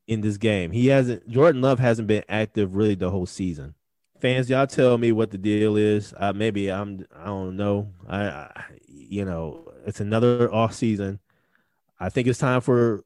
in 0.07 0.22
this 0.22 0.38
game. 0.38 0.72
He 0.72 0.88
hasn't 0.88 1.27
Jordan 1.27 1.62
Love 1.62 1.79
hasn't 1.79 2.07
been 2.07 2.24
active 2.29 2.75
really 2.75 2.95
the 2.95 3.10
whole 3.10 3.25
season. 3.25 3.75
Fans, 4.19 4.50
y'all 4.50 4.67
tell 4.67 4.98
me 4.98 5.12
what 5.12 5.31
the 5.31 5.38
deal 5.38 5.75
is. 5.75 6.13
Uh, 6.17 6.33
maybe 6.33 6.72
I'm 6.72 7.05
I 7.15 7.25
don't 7.25 7.57
know. 7.57 7.91
I, 8.07 8.24
I 8.25 8.63
you 8.88 9.25
know 9.25 9.72
it's 9.86 10.00
another 10.00 10.53
off 10.53 10.74
season. 10.74 11.19
I 12.00 12.10
think 12.10 12.27
it's 12.27 12.39
time 12.39 12.62
for 12.62 13.03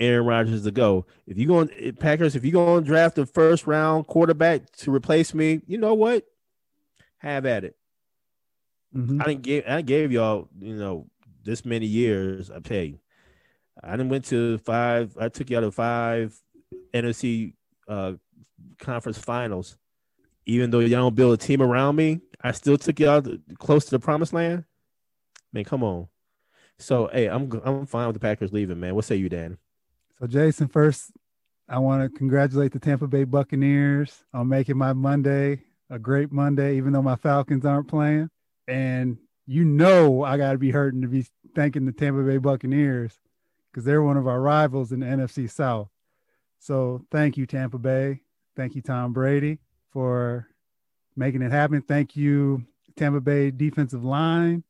Aaron 0.00 0.26
Rodgers 0.26 0.64
to 0.64 0.70
go. 0.70 1.06
If 1.26 1.38
you 1.38 1.46
going 1.46 1.68
Packers, 1.98 2.36
if 2.36 2.44
you 2.44 2.52
go 2.52 2.76
and 2.76 2.86
draft 2.86 3.18
a 3.18 3.26
first 3.26 3.66
round 3.66 4.06
quarterback 4.06 4.70
to 4.76 4.92
replace 4.92 5.34
me, 5.34 5.60
you 5.66 5.78
know 5.78 5.94
what? 5.94 6.24
Have 7.18 7.46
at 7.46 7.64
it. 7.64 7.76
Mm-hmm. 8.94 9.20
I 9.20 9.24
didn't 9.24 9.42
give 9.42 9.64
I 9.66 9.82
gave 9.82 10.12
y'all, 10.12 10.48
you 10.58 10.76
know, 10.76 11.06
this 11.42 11.64
many 11.64 11.86
years. 11.86 12.50
I 12.50 12.60
pay. 12.60 12.98
I 13.82 13.92
didn't 13.92 14.08
went 14.10 14.26
to 14.26 14.58
five. 14.58 15.16
I 15.18 15.28
took 15.28 15.50
y'all 15.50 15.62
to 15.62 15.70
five 15.70 16.34
NFC 16.92 17.54
uh, 17.88 18.12
conference 18.78 19.18
finals. 19.18 19.76
Even 20.46 20.70
though 20.70 20.80
y'all 20.80 21.00
don't 21.00 21.14
build 21.14 21.32
a 21.32 21.36
team 21.36 21.62
around 21.62 21.96
me, 21.96 22.20
I 22.42 22.52
still 22.52 22.76
took 22.76 23.00
y'all 23.00 23.22
close 23.58 23.86
to 23.86 23.90
the 23.92 23.98
promised 23.98 24.32
land. 24.32 24.64
Man, 25.52 25.64
come 25.64 25.82
on. 25.82 26.08
So, 26.78 27.08
hey, 27.12 27.26
I'm 27.26 27.50
I'm 27.64 27.86
fine 27.86 28.08
with 28.08 28.14
the 28.14 28.20
Packers 28.20 28.52
leaving, 28.52 28.80
man. 28.80 28.94
What 28.94 29.04
say 29.04 29.16
you, 29.16 29.28
Dan? 29.28 29.58
So, 30.18 30.26
Jason, 30.26 30.68
first, 30.68 31.12
I 31.68 31.78
want 31.78 32.02
to 32.02 32.18
congratulate 32.18 32.72
the 32.72 32.78
Tampa 32.78 33.06
Bay 33.06 33.24
Buccaneers 33.24 34.24
on 34.34 34.48
making 34.48 34.76
my 34.76 34.92
Monday 34.92 35.62
a 35.90 35.98
great 35.98 36.32
Monday, 36.32 36.76
even 36.76 36.92
though 36.92 37.02
my 37.02 37.16
Falcons 37.16 37.64
aren't 37.64 37.88
playing. 37.88 38.28
And 38.66 39.18
you 39.46 39.64
know, 39.64 40.22
I 40.24 40.36
got 40.36 40.52
to 40.52 40.58
be 40.58 40.70
hurting 40.70 41.02
to 41.02 41.08
be 41.08 41.26
thanking 41.54 41.86
the 41.86 41.92
Tampa 41.92 42.22
Bay 42.22 42.38
Buccaneers 42.38 43.18
because 43.74 43.84
they're 43.84 44.02
one 44.02 44.16
of 44.16 44.28
our 44.28 44.40
rivals 44.40 44.92
in 44.92 45.00
the 45.00 45.06
NFC 45.06 45.50
South. 45.50 45.88
So, 46.60 47.04
thank 47.10 47.36
you, 47.36 47.44
Tampa 47.44 47.76
Bay. 47.76 48.20
Thank 48.56 48.76
you, 48.76 48.82
Tom 48.82 49.12
Brady, 49.12 49.58
for 49.90 50.46
making 51.16 51.42
it 51.42 51.50
happen. 51.50 51.82
Thank 51.82 52.14
you, 52.14 52.64
Tampa 52.96 53.20
Bay 53.20 53.50
defensive 53.50 54.04
line. 54.04 54.62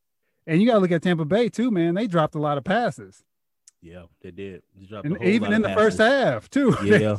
And 0.47 0.61
you 0.61 0.67
got 0.67 0.75
to 0.75 0.81
look 0.81 0.91
at 0.91 1.03
Tampa 1.03 1.27
Bay 1.27 1.51
too, 1.51 1.71
man. 1.71 1.95
They 1.95 2.07
dropped 2.07 2.35
a 2.35 2.39
lot 2.39 2.57
of 2.57 2.65
passes. 2.65 3.23
Yeah, 3.83 4.05
they 4.23 4.31
did. 4.31 4.63
They 4.75 4.97
and 4.97 5.23
even 5.23 5.53
in 5.53 5.61
the 5.61 5.69
passes. 5.69 5.83
first 5.83 5.99
half 5.99 6.49
too. 6.49 6.75
Yeah, 6.83 7.19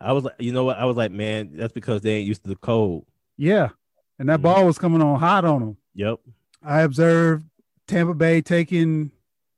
I 0.00 0.12
was 0.12 0.24
like, 0.24 0.36
you 0.38 0.52
know 0.52 0.64
what? 0.64 0.78
I 0.78 0.84
was 0.84 0.96
like, 0.96 1.10
man, 1.10 1.50
that's 1.54 1.72
because 1.72 2.00
they 2.02 2.14
ain't 2.14 2.28
used 2.28 2.44
to 2.44 2.48
the 2.48 2.56
cold. 2.56 3.06
Yeah, 3.36 3.70
and 4.18 4.28
that 4.28 4.34
mm-hmm. 4.34 4.42
ball 4.42 4.66
was 4.66 4.78
coming 4.78 5.02
on 5.02 5.18
hot 5.18 5.44
on 5.44 5.60
them. 5.60 5.76
Yep. 5.94 6.20
I 6.62 6.82
observed 6.82 7.44
Tampa 7.88 8.14
Bay 8.14 8.40
taking 8.40 9.10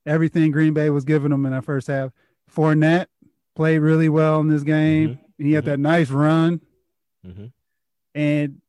everything 0.07 0.51
Green 0.51 0.75
Bay 0.75 0.91
was 0.91 1.05
giving 1.05 1.31
them 1.31 1.47
in 1.47 1.53
that 1.53 1.65
first 1.65 1.87
half. 1.87 2.11
Fournette 2.55 3.07
played 3.55 3.79
really 3.79 4.09
well 4.09 4.41
in 4.41 4.49
this 4.49 4.63
game. 4.63 5.11
Mm-hmm. 5.11 5.45
He 5.45 5.53
had 5.53 5.65
mm-hmm. 5.65 5.71
that 5.71 5.81
nice 5.81 6.11
run, 6.11 6.61
mm-hmm. 7.27 7.47
and 8.15 8.61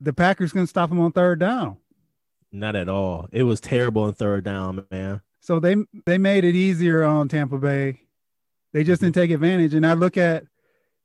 the 0.00 0.12
Packers 0.12 0.52
couldn't 0.52 0.68
stop 0.68 0.90
him 0.90 1.00
on 1.00 1.12
third 1.12 1.40
down. 1.40 1.76
Not 2.52 2.76
at 2.76 2.88
all. 2.88 3.28
It 3.32 3.42
was 3.42 3.60
terrible 3.60 4.04
on 4.04 4.14
third 4.14 4.44
down, 4.44 4.86
man. 4.90 5.20
So 5.40 5.60
they 5.60 5.76
they 6.06 6.18
made 6.18 6.44
it 6.44 6.54
easier 6.54 7.04
on 7.04 7.28
Tampa 7.28 7.58
Bay. 7.58 8.00
They 8.72 8.84
just 8.84 9.00
didn't 9.00 9.14
take 9.14 9.30
advantage. 9.30 9.74
And 9.74 9.86
I 9.86 9.94
look 9.94 10.16
at 10.16 10.44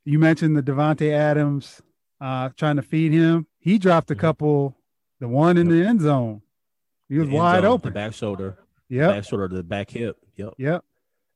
you 0.06 0.18
mentioned 0.18 0.56
the 0.58 0.64
Davante 0.64 1.12
Adams 1.12 1.82
uh, 2.20 2.50
trying 2.56 2.78
to 2.78 2.82
feed 2.82 3.12
him. 3.12 3.48
He 3.60 3.78
dropped 3.78 4.10
a 4.12 4.14
mm-hmm. 4.14 4.22
couple. 4.22 4.76
The 5.20 5.28
one 5.28 5.58
in 5.58 5.70
the 5.70 5.86
end 5.86 6.02
zone, 6.02 6.42
he 7.08 7.20
was 7.20 7.30
wide 7.30 7.62
zone, 7.62 7.66
open. 7.66 7.90
The 7.90 7.94
back 7.94 8.14
shoulder. 8.14 8.58
Yeah. 8.92 9.08
Back 9.08 9.24
shoulder 9.24 9.48
to 9.48 9.56
the 9.56 9.64
back 9.64 9.90
hip. 9.90 10.18
Yep. 10.36 10.54
Yep. 10.58 10.84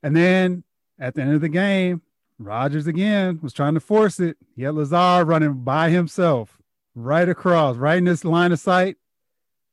And 0.04 0.16
then 0.16 0.64
at 1.00 1.16
the 1.16 1.22
end 1.22 1.34
of 1.34 1.42
the 1.42 1.50
game, 1.50 2.02
Rodgers 2.38 2.86
again 2.86 3.40
was 3.42 3.54
trying 3.54 3.74
to 3.76 3.80
force 3.80 4.20
it. 4.20 4.38
He 4.56 4.64
had 4.64 4.76
Lazard 4.76 5.28
running 5.28 5.64
by 5.64 5.90
himself 5.90 6.58
right 6.94 7.28
across, 7.28 7.78
right 7.78 7.98
in 7.98 8.04
this 8.04 8.26
line 8.26 8.52
of 8.52 8.60
sight 8.60 8.98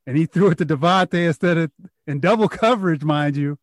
and 0.06 0.16
he 0.16 0.26
threw 0.26 0.50
it 0.50 0.58
to 0.58 0.66
Davante 0.66 1.26
instead 1.26 1.56
of 1.58 1.70
in 2.06 2.20
double 2.20 2.48
coverage, 2.48 3.02
mind 3.02 3.36
you, 3.36 3.58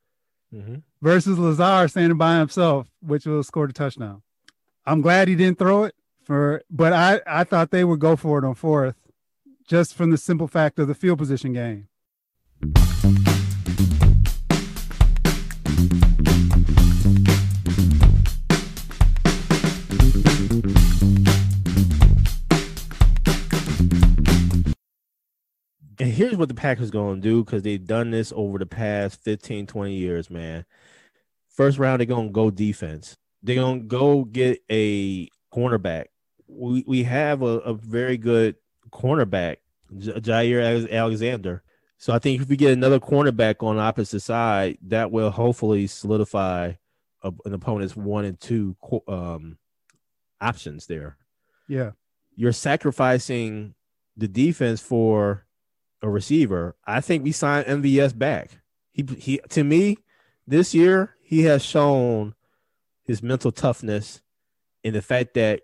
mm-hmm. 0.53 0.75
versus 1.01 1.37
Lazard 1.37 1.91
standing 1.91 2.17
by 2.17 2.37
himself, 2.39 2.87
which 3.01 3.25
will 3.25 3.43
score 3.43 3.65
a 3.65 3.73
touchdown. 3.73 4.21
I'm 4.85 5.01
glad 5.01 5.27
he 5.27 5.35
didn't 5.35 5.59
throw 5.59 5.83
it 5.83 5.95
for, 6.23 6.63
but 6.69 6.93
I, 6.93 7.21
I 7.27 7.43
thought 7.43 7.71
they 7.71 7.83
would 7.83 7.99
go 7.99 8.15
for 8.15 8.39
it 8.39 8.45
on 8.45 8.55
fourth, 8.55 8.95
just 9.67 9.93
from 9.93 10.09
the 10.09 10.17
simple 10.17 10.47
fact 10.47 10.79
of 10.79 10.87
the 10.87 10.95
field 10.95 11.19
position 11.19 11.53
game. 11.53 11.87
Here's 26.19 26.35
what 26.35 26.49
the 26.49 26.53
Packers 26.53 26.91
going 26.91 27.21
to 27.21 27.21
do 27.21 27.45
because 27.45 27.63
they've 27.63 27.87
done 27.87 28.11
this 28.11 28.33
over 28.35 28.57
the 28.57 28.65
past 28.65 29.23
15, 29.23 29.67
20 29.67 29.93
years, 29.93 30.29
man. 30.29 30.65
First 31.47 31.77
round, 31.77 32.01
they're 32.01 32.07
going 32.07 32.27
to 32.27 32.33
go 32.33 32.51
defense. 32.51 33.15
They're 33.41 33.55
going 33.55 33.83
to 33.83 33.87
go 33.87 34.25
get 34.25 34.61
a 34.69 35.29
cornerback. 35.53 36.07
We, 36.45 36.83
we 36.85 37.03
have 37.03 37.41
a, 37.41 37.59
a 37.59 37.73
very 37.73 38.17
good 38.17 38.57
cornerback, 38.91 39.59
Jaire 39.95 40.91
Alexander. 40.91 41.63
So 41.97 42.11
I 42.11 42.19
think 42.19 42.41
if 42.41 42.49
we 42.49 42.57
get 42.57 42.73
another 42.73 42.99
cornerback 42.99 43.63
on 43.65 43.77
the 43.77 43.81
opposite 43.81 44.19
side, 44.19 44.77
that 44.87 45.11
will 45.11 45.31
hopefully 45.31 45.87
solidify 45.87 46.73
a, 47.23 47.31
an 47.45 47.53
opponent's 47.53 47.95
one 47.95 48.25
and 48.25 48.37
two 48.37 48.75
um, 49.07 49.57
options 50.41 50.85
there. 50.85 51.15
Yeah. 51.69 51.91
You're 52.35 52.51
sacrificing 52.51 53.73
the 54.17 54.27
defense 54.27 54.81
for 54.81 55.45
a 56.01 56.09
receiver, 56.09 56.75
I 56.85 57.01
think 57.01 57.23
we 57.23 57.31
signed 57.31 57.67
MVS 57.67 58.17
back. 58.17 58.59
He 58.91 59.05
he 59.17 59.39
to 59.49 59.63
me 59.63 59.97
this 60.47 60.73
year 60.73 61.15
he 61.21 61.43
has 61.43 61.63
shown 61.63 62.33
his 63.03 63.21
mental 63.21 63.51
toughness 63.51 64.21
and 64.83 64.95
the 64.95 65.01
fact 65.01 65.33
that 65.35 65.61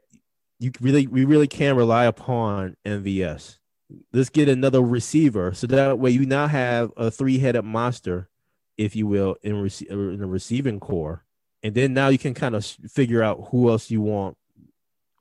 you 0.59 0.71
really 0.81 1.07
we 1.07 1.25
really 1.25 1.47
can 1.47 1.75
rely 1.75 2.05
upon 2.05 2.77
MVS. 2.85 3.57
Let's 4.11 4.29
get 4.29 4.49
another 4.49 4.81
receiver 4.81 5.53
so 5.53 5.67
that 5.67 5.99
way 5.99 6.11
you 6.11 6.25
now 6.25 6.47
have 6.47 6.91
a 6.97 7.11
three-headed 7.11 7.63
monster, 7.63 8.29
if 8.77 8.95
you 8.95 9.05
will, 9.05 9.35
in, 9.43 9.61
rec- 9.61 9.83
in 9.83 10.17
the 10.17 10.25
receiving 10.25 10.79
core, 10.79 11.23
and 11.61 11.75
then 11.75 11.93
now 11.93 12.07
you 12.07 12.17
can 12.17 12.33
kind 12.33 12.55
of 12.55 12.65
figure 12.65 13.21
out 13.21 13.49
who 13.51 13.69
else 13.69 13.91
you 13.91 14.01
want 14.01 14.37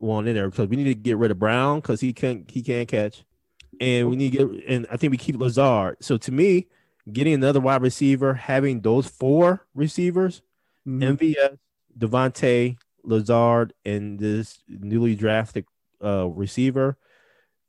want 0.01 0.29
in 0.29 0.35
there 0.35 0.51
because 0.51 0.69
we 0.69 0.77
need 0.77 0.85
to 0.85 0.95
get 0.95 1.17
rid 1.17 1.31
of 1.31 1.39
Brown 1.39 1.81
because 1.81 2.01
he 2.01 2.13
can't 2.13 2.51
he 2.51 2.63
can't 2.63 2.89
catch 2.89 3.25
and 3.81 4.09
we 4.09 4.17
need 4.17 4.33
to 4.33 4.39
get 4.39 4.65
and 4.69 4.87
I 4.91 4.97
think 4.97 5.11
we 5.11 5.17
keep 5.17 5.37
Lazard. 5.37 5.97
So 6.01 6.17
to 6.17 6.33
me, 6.33 6.69
getting 7.13 7.35
another 7.35 7.61
wide 7.61 7.83
receiver, 7.83 8.35
having 8.35 8.81
those 8.81 9.07
four 9.07 9.67
receivers, 9.75 10.43
mm-hmm. 10.87 11.03
MVS, 11.03 11.59
Davante, 11.99 12.77
Lazard, 13.03 13.73
and 13.85 14.19
this 14.19 14.59
newly 14.69 15.15
drafted 15.15 15.67
uh, 16.03 16.27
receiver, 16.29 16.97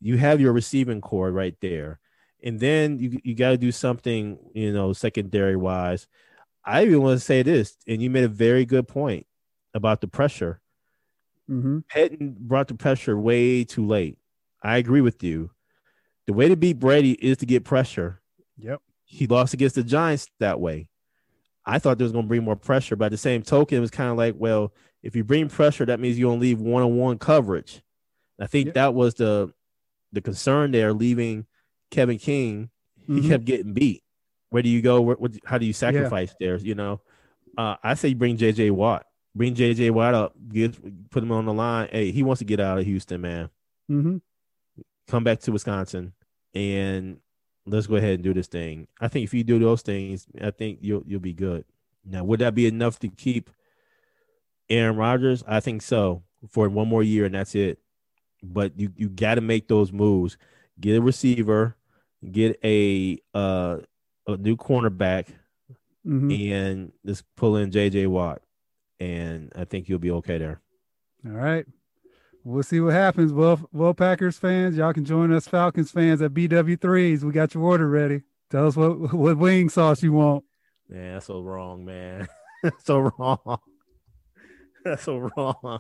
you 0.01 0.17
have 0.17 0.39
your 0.41 0.53
receiving 0.53 1.01
core 1.01 1.31
right 1.31 1.55
there. 1.62 2.00
And 2.43 2.59
then 2.59 3.00
you 3.00 3.19
you 3.24 3.35
got 3.35 3.51
to 3.51 3.57
do 3.57 3.71
something, 3.71 4.38
you 4.53 4.71
know, 4.71 4.93
secondary 4.93 5.55
wise. 5.55 6.07
I 6.63 6.83
even 6.83 7.01
want 7.01 7.19
to 7.19 7.25
say 7.25 7.43
this, 7.43 7.77
and 7.88 8.01
you 8.01 8.09
made 8.09 8.24
a 8.24 8.29
very 8.29 8.65
good 8.65 8.88
point 8.88 9.25
about 9.74 10.01
the 10.01 10.07
pressure. 10.07 10.62
Mm-hmm. 11.50 11.79
Pettine 11.89 12.35
brought 12.38 12.67
the 12.67 12.75
pressure 12.75 13.17
way 13.17 13.63
too 13.63 13.85
late. 13.85 14.17
I 14.63 14.77
agree 14.77 15.01
with 15.01 15.24
you. 15.24 15.51
The 16.27 16.34
way 16.34 16.48
to 16.48 16.55
beat 16.55 16.79
Brady 16.79 17.12
is 17.13 17.38
to 17.38 17.46
get 17.46 17.63
pressure. 17.63 18.22
Yep. 18.58 18.82
He 19.05 19.27
lost 19.27 19.53
against 19.53 19.75
the 19.75 19.84
Giants 19.84 20.27
that 20.39 20.60
way. 20.60 20.89
I 21.65 21.79
thought 21.79 21.98
there 21.98 22.05
was 22.05 22.12
going 22.12 22.25
to 22.25 22.29
bring 22.29 22.44
more 22.44 22.55
pressure, 22.55 22.96
but 22.96 23.05
at 23.05 23.12
the 23.12 23.17
same 23.17 23.41
token, 23.41 23.77
it 23.77 23.82
was 23.82 23.91
kind 23.91 24.10
of 24.10 24.17
like, 24.17 24.36
well, 24.38 24.74
if 25.01 25.15
you 25.15 25.24
bring 25.24 25.50
pressure, 25.50 25.86
that 25.86 26.00
means 26.00 26.17
you're 26.17 26.29
going 26.29 26.39
to 26.39 26.41
leave 26.41 26.60
one-on-one 26.62 27.17
coverage. 27.20 27.82
I 28.39 28.48
think 28.48 28.67
yep. 28.67 28.74
that 28.75 28.94
was 28.94 29.15
the 29.15 29.53
the 30.12 30.22
concern 30.22 30.72
there, 30.72 30.94
leaving 30.94 31.46
Kevin 31.91 32.17
King. 32.17 32.70
Mm-hmm. 33.01 33.22
He 33.22 33.29
kept 33.29 33.46
getting 33.46 33.74
beat. 33.74 34.03
Where 34.50 34.63
do 34.63 34.70
you 34.70 34.82
go? 34.82 35.01
Where, 35.01 35.15
what, 35.15 35.34
how 35.46 35.58
do 35.58 35.65
you 35.65 35.74
sacrifice 35.74 36.34
yeah. 36.39 36.48
there? 36.48 36.58
You 36.58 36.75
know, 36.75 37.01
uh, 37.58 37.75
I 37.84 37.94
say 37.94 38.13
bring 38.13 38.38
J.J. 38.38 38.72
Watt. 38.72 39.05
Bring 39.34 39.55
J.J. 39.55 39.89
Watt 39.91 40.13
up. 40.13 40.36
Get 40.50 41.10
put 41.10 41.24
him 41.24 41.32
on 41.32 41.46
the 41.46 41.53
line. 41.53 41.89
Hey, 41.91 42.12
he 42.12 42.24
wants 42.24 42.39
to 42.39 42.46
get 42.46 42.60
out 42.60 42.77
of 42.77 42.86
Houston, 42.86 43.22
man. 43.22 43.50
Mm-hmm 43.89 44.17
come 45.07 45.24
back 45.24 45.39
to 45.41 45.51
Wisconsin, 45.51 46.13
and 46.53 47.19
let's 47.65 47.88
go 47.88 47.95
ahead 47.95 48.15
and 48.15 48.24
do 48.24 48.33
this 48.33 48.47
thing. 48.47 48.88
I 49.00 49.07
think 49.07 49.24
if 49.25 49.33
you 49.33 49.43
do 49.43 49.59
those 49.59 49.81
things, 49.81 50.27
I 50.41 50.51
think 50.51 50.79
you'll 50.81 51.03
you'll 51.05 51.19
be 51.19 51.33
good. 51.33 51.65
Now, 52.05 52.24
would 52.24 52.39
that 52.41 52.53
be 52.55 52.67
enough 52.67 53.00
to 53.00 53.07
keep 53.09 53.50
Aaron 54.69 54.95
Rodgers? 54.95 55.43
I 55.47 55.59
think 55.59 55.81
so 55.81 56.24
for 56.50 56.69
one 56.69 56.88
more 56.88 57.03
year, 57.03 57.25
and 57.25 57.35
that's 57.35 57.55
it. 57.55 57.79
But 58.43 58.79
you 58.79 58.91
you 58.95 59.09
got 59.09 59.35
to 59.35 59.41
make 59.41 59.67
those 59.67 59.91
moves. 59.91 60.38
Get 60.79 60.97
a 60.97 61.01
receiver, 61.01 61.75
get 62.31 62.59
a 62.63 63.17
uh 63.33 63.77
a 64.27 64.38
new 64.38 64.55
cornerback, 64.57 65.27
Mhm. 66.05 66.51
and 66.51 66.91
just 67.05 67.24
pull 67.35 67.55
in 67.57 67.71
JJ 67.71 68.07
Watt, 68.07 68.41
and 69.00 69.51
I 69.55 69.65
think 69.65 69.88
you'll 69.89 70.00
be 70.00 70.12
okay 70.12 70.38
there. 70.38 70.62
All 71.25 71.31
right. 71.31 71.65
We'll 72.46 72.62
see 72.62 72.80
what 72.80 72.94
happens. 72.94 73.34
Well, 73.34 73.60
well, 73.74 73.96
Packers 73.96 74.38
fans, 74.38 74.78
y'all 74.78 74.94
can 74.94 75.04
join 75.04 75.34
us 75.34 75.48
Falcons 75.48 75.90
fans 75.90 76.22
at 76.22 76.32
BW3s. 76.32 77.24
We 77.24 77.32
got 77.32 77.56
your 77.56 77.64
order 77.64 77.90
ready. 77.90 78.22
Tell 78.52 78.68
us 78.68 78.75
what 78.75 79.12
what 79.16 79.40
wing 79.40 79.68
sauce 79.68 80.04
you 80.04 80.14
want. 80.14 80.46
Man, 80.88 81.14
that's 81.14 81.25
so 81.25 81.42
wrong, 81.42 81.84
man. 81.84 82.28
That's 82.64 82.86
so 82.86 83.00
wrong. 83.00 83.60
That's 84.84 85.04
so 85.04 85.18
wrong. 85.18 85.80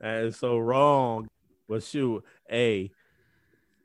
That 0.00 0.24
is 0.24 0.36
so 0.36 0.58
wrong. 0.58 1.28
But 1.68 1.84
shoot, 1.84 2.24
hey, 2.48 2.90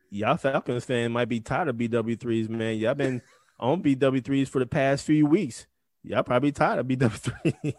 y'all 0.10 0.38
Falcons 0.38 0.86
fan 0.86 1.12
might 1.12 1.30
be 1.30 1.40
tired 1.40 1.68
of 1.68 1.76
BW3s, 1.76 2.50
man. 2.50 2.78
Y'all 2.78 2.96
been 2.96 3.22
on 3.60 3.84
BW3s 3.84 4.48
for 4.48 4.60
the 4.60 4.66
past 4.66 5.06
few 5.06 5.26
weeks. 5.28 5.68
Y'all 6.04 6.24
probably 6.24 6.52
tired 6.52 6.80
of 6.80 6.88
BW3. 6.88 7.76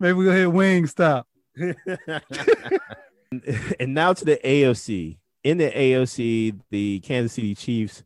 Maybe 0.00 0.12
we'll 0.12 0.32
hit 0.32 0.52
wing 0.52 0.86
stop. 0.86 1.28
and 3.80 3.94
now 3.94 4.12
to 4.12 4.24
the 4.24 4.38
AFC. 4.44 5.18
In 5.44 5.58
the 5.58 5.70
AFC, 5.70 6.58
the 6.70 7.00
Kansas 7.00 7.32
City 7.32 7.54
Chiefs 7.54 8.04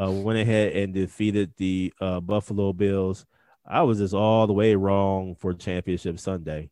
uh, 0.00 0.10
went 0.10 0.38
ahead 0.38 0.72
and 0.72 0.94
defeated 0.94 1.52
the 1.56 1.92
uh, 2.00 2.20
Buffalo 2.20 2.72
Bills. 2.72 3.26
I 3.66 3.82
was 3.82 3.98
just 3.98 4.14
all 4.14 4.46
the 4.46 4.52
way 4.52 4.74
wrong 4.74 5.34
for 5.34 5.52
Championship 5.54 6.18
Sunday. 6.18 6.70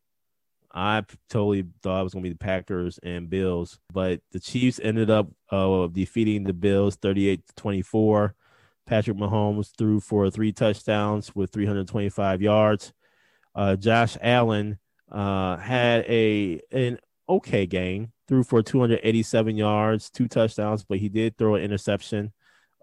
I 0.75 1.05
totally 1.29 1.67
thought 1.83 2.01
it 2.01 2.05
was 2.05 2.15
going 2.15 2.25
to 2.25 2.31
be 2.31 2.35
the 2.35 2.39
Packers 2.39 2.99
and 3.03 3.29
Bills, 3.29 3.79
but 3.93 4.21
the 4.31 4.41
Chiefs 4.41 4.81
ended 4.83 5.11
up 5.11 5.29
uh, 5.51 5.87
defeating 5.89 6.45
the 6.45 6.55
Bills 6.55 6.97
38 6.97 7.47
to 7.47 7.55
24. 7.57 8.35
Patrick 8.87 9.17
Mahomes 9.17 9.77
threw 9.77 10.01
for 10.01 10.31
three 10.31 10.53
touchdowns 10.53 11.35
with 11.35 11.53
325 11.53 12.41
yards. 12.41 12.93
Uh, 13.55 13.77
Josh 13.77 14.17
Allen 14.21 14.79
uh, 15.11 15.59
had 15.59 16.05
a 16.07 16.61
an 16.73 16.99
okay 17.29 17.67
game, 17.67 18.13
threw 18.29 18.43
for 18.43 18.63
287 18.63 19.57
yards, 19.57 20.11
two 20.11 20.29
touchdowns, 20.29 20.85
but 20.85 20.99
he 20.99 21.09
did 21.09 21.37
throw 21.37 21.55
an 21.55 21.63
interception, 21.63 22.33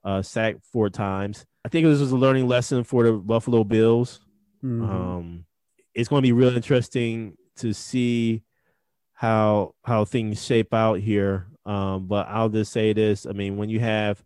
uh, 0.04 0.22
sacked 0.22 0.64
four 0.66 0.90
times. 0.90 1.46
I 1.66 1.70
think 1.70 1.86
this 1.86 2.00
was 2.00 2.12
a 2.12 2.18
learning 2.18 2.48
lesson 2.48 2.84
for 2.84 3.04
the 3.04 3.14
Buffalo 3.14 3.64
Bills. 3.64 4.20
Mhm. 4.64 4.90
Um, 4.90 5.46
it's 5.94 6.10
going 6.10 6.22
to 6.22 6.28
be 6.28 6.32
real 6.32 6.56
interesting 6.56 7.38
to 7.58 7.74
see 7.74 8.44
how 9.14 9.76
how 9.84 10.06
things 10.06 10.44
shape 10.44 10.74
out 10.74 11.00
here. 11.00 11.48
Um, 11.66 12.08
but 12.08 12.28
I'll 12.28 12.50
just 12.50 12.72
say 12.72 12.94
this: 12.94 13.26
I 13.26 13.34
mean, 13.34 13.58
when 13.58 13.70
you 13.70 13.80
have 13.80 14.24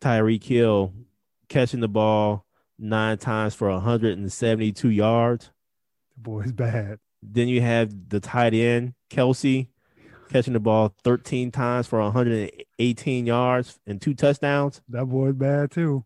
Tyreek 0.00 0.44
Hill 0.44 0.92
catching 1.48 1.80
the 1.80 1.88
ball 1.88 2.44
nine 2.78 3.18
times 3.18 3.54
for 3.54 3.70
172 3.70 4.90
yards, 4.90 5.50
the 6.14 6.20
boy's 6.20 6.52
bad. 6.52 6.98
Then 7.22 7.48
you 7.48 7.60
have 7.60 8.08
the 8.08 8.20
tight 8.20 8.54
end 8.54 8.94
Kelce 9.10 9.68
catching 10.32 10.54
the 10.54 10.60
ball 10.60 10.94
13 11.04 11.50
times 11.50 11.86
for 11.86 12.00
118 12.00 13.26
yards 13.26 13.78
and 13.86 14.00
two 14.00 14.14
touchdowns. 14.14 14.80
That 14.88 15.06
boy's 15.06 15.34
bad 15.34 15.70
too. 15.70 16.04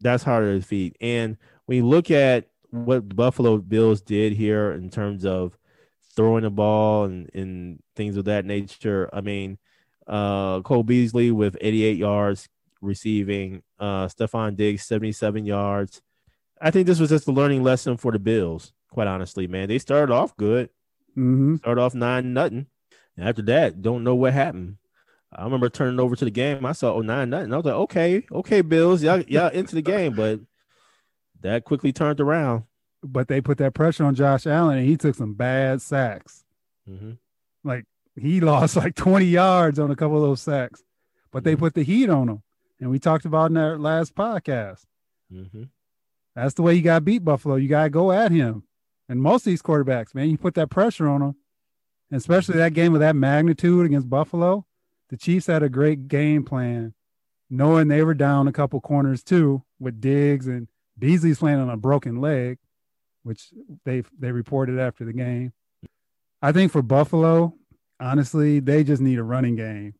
That's 0.00 0.22
harder 0.22 0.52
to 0.52 0.58
defeat. 0.60 0.96
And 1.00 1.36
when 1.66 1.78
you 1.78 1.86
look 1.86 2.10
at 2.10 2.48
what 2.70 3.08
the 3.08 3.14
Buffalo 3.14 3.58
Bills 3.58 4.02
did 4.02 4.32
here 4.34 4.72
in 4.72 4.90
terms 4.90 5.24
of 5.24 5.56
throwing 6.14 6.42
the 6.42 6.50
ball 6.50 7.04
and, 7.04 7.30
and 7.34 7.82
things 7.96 8.16
of 8.16 8.26
that 8.26 8.44
nature, 8.44 9.08
I 9.12 9.20
mean, 9.20 9.58
uh, 10.06 10.60
Cole 10.60 10.82
Beasley 10.82 11.30
with 11.30 11.56
88 11.60 11.96
yards 11.96 12.48
receiving, 12.80 13.62
uh, 13.78 14.06
Stefon 14.06 14.56
Diggs 14.56 14.84
77 14.84 15.46
yards. 15.46 16.02
I 16.60 16.70
think 16.70 16.86
this 16.86 17.00
was 17.00 17.10
just 17.10 17.28
a 17.28 17.32
learning 17.32 17.62
lesson 17.62 17.96
for 17.96 18.12
the 18.12 18.18
Bills. 18.18 18.72
Quite 18.92 19.08
honestly, 19.08 19.46
man, 19.46 19.68
they 19.68 19.78
started 19.78 20.12
off 20.12 20.36
good, 20.36 20.68
hmm 21.14 21.56
started 21.56 21.80
off 21.80 21.94
nine 21.94 22.34
nothing. 22.34 22.66
And 23.16 23.26
after 23.26 23.40
that, 23.42 23.80
don't 23.80 24.04
know 24.04 24.14
what 24.14 24.34
happened. 24.34 24.76
I 25.34 25.44
remember 25.44 25.70
turning 25.70 25.98
over 25.98 26.14
to 26.14 26.24
the 26.26 26.30
game. 26.30 26.66
I 26.66 26.72
saw 26.72 26.92
oh 26.92 27.00
nine 27.00 27.30
nothing. 27.30 27.54
I 27.54 27.56
was 27.56 27.64
like, 27.64 27.74
okay, 27.74 28.26
okay, 28.30 28.60
Bills, 28.60 29.02
y'all, 29.02 29.22
y'all 29.22 29.48
into 29.48 29.74
the 29.74 29.80
game, 29.80 30.12
but 30.14 30.40
that 31.40 31.64
quickly 31.64 31.90
turned 31.90 32.20
around. 32.20 32.64
But 33.02 33.28
they 33.28 33.40
put 33.40 33.56
that 33.58 33.72
pressure 33.72 34.04
on 34.04 34.14
Josh 34.14 34.46
Allen, 34.46 34.76
and 34.78 34.86
he 34.86 34.98
took 34.98 35.14
some 35.14 35.32
bad 35.32 35.80
sacks. 35.80 36.44
hmm 36.86 37.12
Like 37.64 37.86
he 38.14 38.40
lost 38.42 38.76
like 38.76 38.94
20 38.94 39.24
yards 39.24 39.78
on 39.78 39.90
a 39.90 39.96
couple 39.96 40.16
of 40.16 40.22
those 40.22 40.42
sacks, 40.42 40.82
but 41.30 41.44
they 41.44 41.56
Mhm. 41.56 41.60
put 41.60 41.74
the 41.74 41.82
heat 41.82 42.10
on 42.10 42.28
him. 42.28 42.42
And 42.78 42.90
we 42.90 42.98
talked 42.98 43.24
about 43.24 43.50
in 43.50 43.56
our 43.56 43.78
last 43.78 44.14
podcast. 44.14 44.84
hmm 45.30 45.62
That's 46.34 46.52
the 46.54 46.62
way 46.62 46.74
you 46.74 46.82
got 46.82 47.04
beat 47.06 47.24
Buffalo. 47.24 47.56
You 47.56 47.68
got 47.68 47.84
to 47.84 47.90
go 47.90 48.12
at 48.12 48.32
him. 48.32 48.64
And 49.08 49.20
most 49.20 49.42
of 49.42 49.50
these 49.50 49.62
quarterbacks, 49.62 50.14
man, 50.14 50.30
you 50.30 50.38
put 50.38 50.54
that 50.54 50.70
pressure 50.70 51.08
on 51.08 51.20
them, 51.20 51.36
and 52.10 52.18
especially 52.18 52.56
that 52.56 52.74
game 52.74 52.94
of 52.94 53.00
that 53.00 53.16
magnitude 53.16 53.86
against 53.86 54.08
Buffalo. 54.08 54.66
The 55.10 55.16
Chiefs 55.16 55.46
had 55.46 55.62
a 55.62 55.68
great 55.68 56.08
game 56.08 56.44
plan, 56.44 56.94
knowing 57.50 57.88
they 57.88 58.02
were 58.02 58.14
down 58.14 58.48
a 58.48 58.52
couple 58.52 58.80
corners 58.80 59.22
too 59.22 59.62
with 59.78 60.00
Diggs 60.00 60.46
and 60.46 60.68
Beasley's 60.98 61.38
playing 61.38 61.58
on 61.58 61.68
a 61.68 61.76
broken 61.76 62.20
leg, 62.20 62.58
which 63.22 63.52
they 63.84 64.04
they 64.18 64.32
reported 64.32 64.78
after 64.78 65.04
the 65.04 65.12
game. 65.12 65.52
I 66.40 66.52
think 66.52 66.72
for 66.72 66.82
Buffalo, 66.82 67.54
honestly, 68.00 68.60
they 68.60 68.84
just 68.84 69.02
need 69.02 69.18
a 69.18 69.22
running 69.22 69.56
game. 69.56 69.94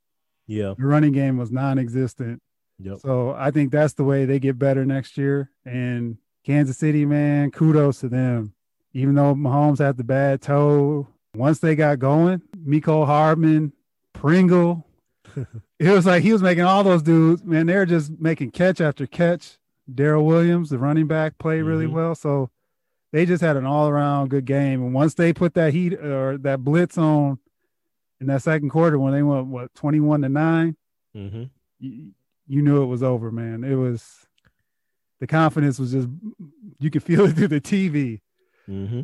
Yeah. 0.46 0.74
The 0.76 0.86
running 0.86 1.12
game 1.12 1.36
was 1.36 1.50
non-existent. 1.50 2.42
Yep. 2.78 2.98
So 3.00 3.32
I 3.32 3.50
think 3.50 3.70
that's 3.70 3.94
the 3.94 4.04
way 4.04 4.24
they 4.24 4.38
get 4.38 4.58
better 4.58 4.84
next 4.84 5.16
year. 5.16 5.50
And 5.64 6.18
Kansas 6.44 6.78
City, 6.78 7.06
man, 7.06 7.50
kudos 7.50 8.00
to 8.00 8.08
them. 8.08 8.54
Even 8.94 9.14
though 9.14 9.34
Mahomes 9.34 9.78
had 9.78 9.96
the 9.96 10.04
bad 10.04 10.42
toe, 10.42 11.08
once 11.34 11.58
they 11.60 11.74
got 11.74 11.98
going, 11.98 12.42
Mecole 12.66 13.06
Hardman, 13.06 13.72
Pringle, 14.12 14.86
it 15.78 15.88
was 15.88 16.04
like 16.06 16.22
he 16.22 16.32
was 16.32 16.42
making 16.42 16.64
all 16.64 16.84
those 16.84 17.02
dudes, 17.02 17.42
man, 17.42 17.66
they're 17.66 17.86
just 17.86 18.12
making 18.18 18.50
catch 18.50 18.80
after 18.80 19.06
catch. 19.06 19.58
Darrel 19.92 20.24
Williams, 20.26 20.70
the 20.70 20.78
running 20.78 21.06
back, 21.06 21.38
played 21.38 21.62
really 21.62 21.86
Mhm. 21.86 21.92
well. 21.92 22.14
So 22.14 22.50
they 23.12 23.26
just 23.26 23.42
had 23.42 23.56
an 23.56 23.64
all 23.66 23.88
around 23.88 24.28
good 24.30 24.44
game. 24.44 24.82
And 24.82 24.94
once 24.94 25.14
they 25.14 25.32
put 25.32 25.54
that 25.54 25.72
heat 25.72 25.94
or 25.94 26.38
that 26.38 26.62
blitz 26.62 26.96
on 26.98 27.38
in 28.20 28.26
that 28.28 28.42
second 28.42 28.70
quarter, 28.70 28.98
when 28.98 29.12
they 29.12 29.22
went, 29.22 29.46
what, 29.48 29.74
21 29.74 30.22
to 30.22 30.28
9, 30.28 30.76
hmm 31.14 31.42
you, 31.80 32.12
you 32.46 32.62
knew 32.62 32.82
it 32.82 32.86
was 32.86 33.02
over, 33.02 33.32
man. 33.32 33.64
It 33.64 33.74
was 33.74 34.26
the 35.18 35.26
confidence 35.26 35.78
was 35.78 35.92
just 35.92 36.08
you 36.78 36.90
could 36.90 37.02
feel 37.02 37.24
it 37.24 37.32
through 37.32 37.48
the 37.48 37.60
TV. 37.60 38.20
Hmm 38.66 39.02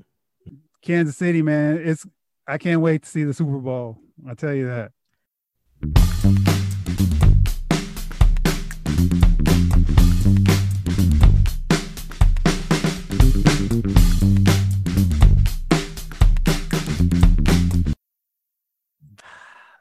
Kansas 0.82 1.16
City, 1.16 1.42
man, 1.42 1.78
it's 1.84 2.06
I 2.46 2.58
can't 2.58 2.80
wait 2.80 3.02
to 3.02 3.08
see 3.08 3.24
the 3.24 3.34
Super 3.34 3.58
Bowl. 3.58 3.98
I 4.26 4.34
tell 4.34 4.54
you 4.54 4.66
that. 4.66 4.92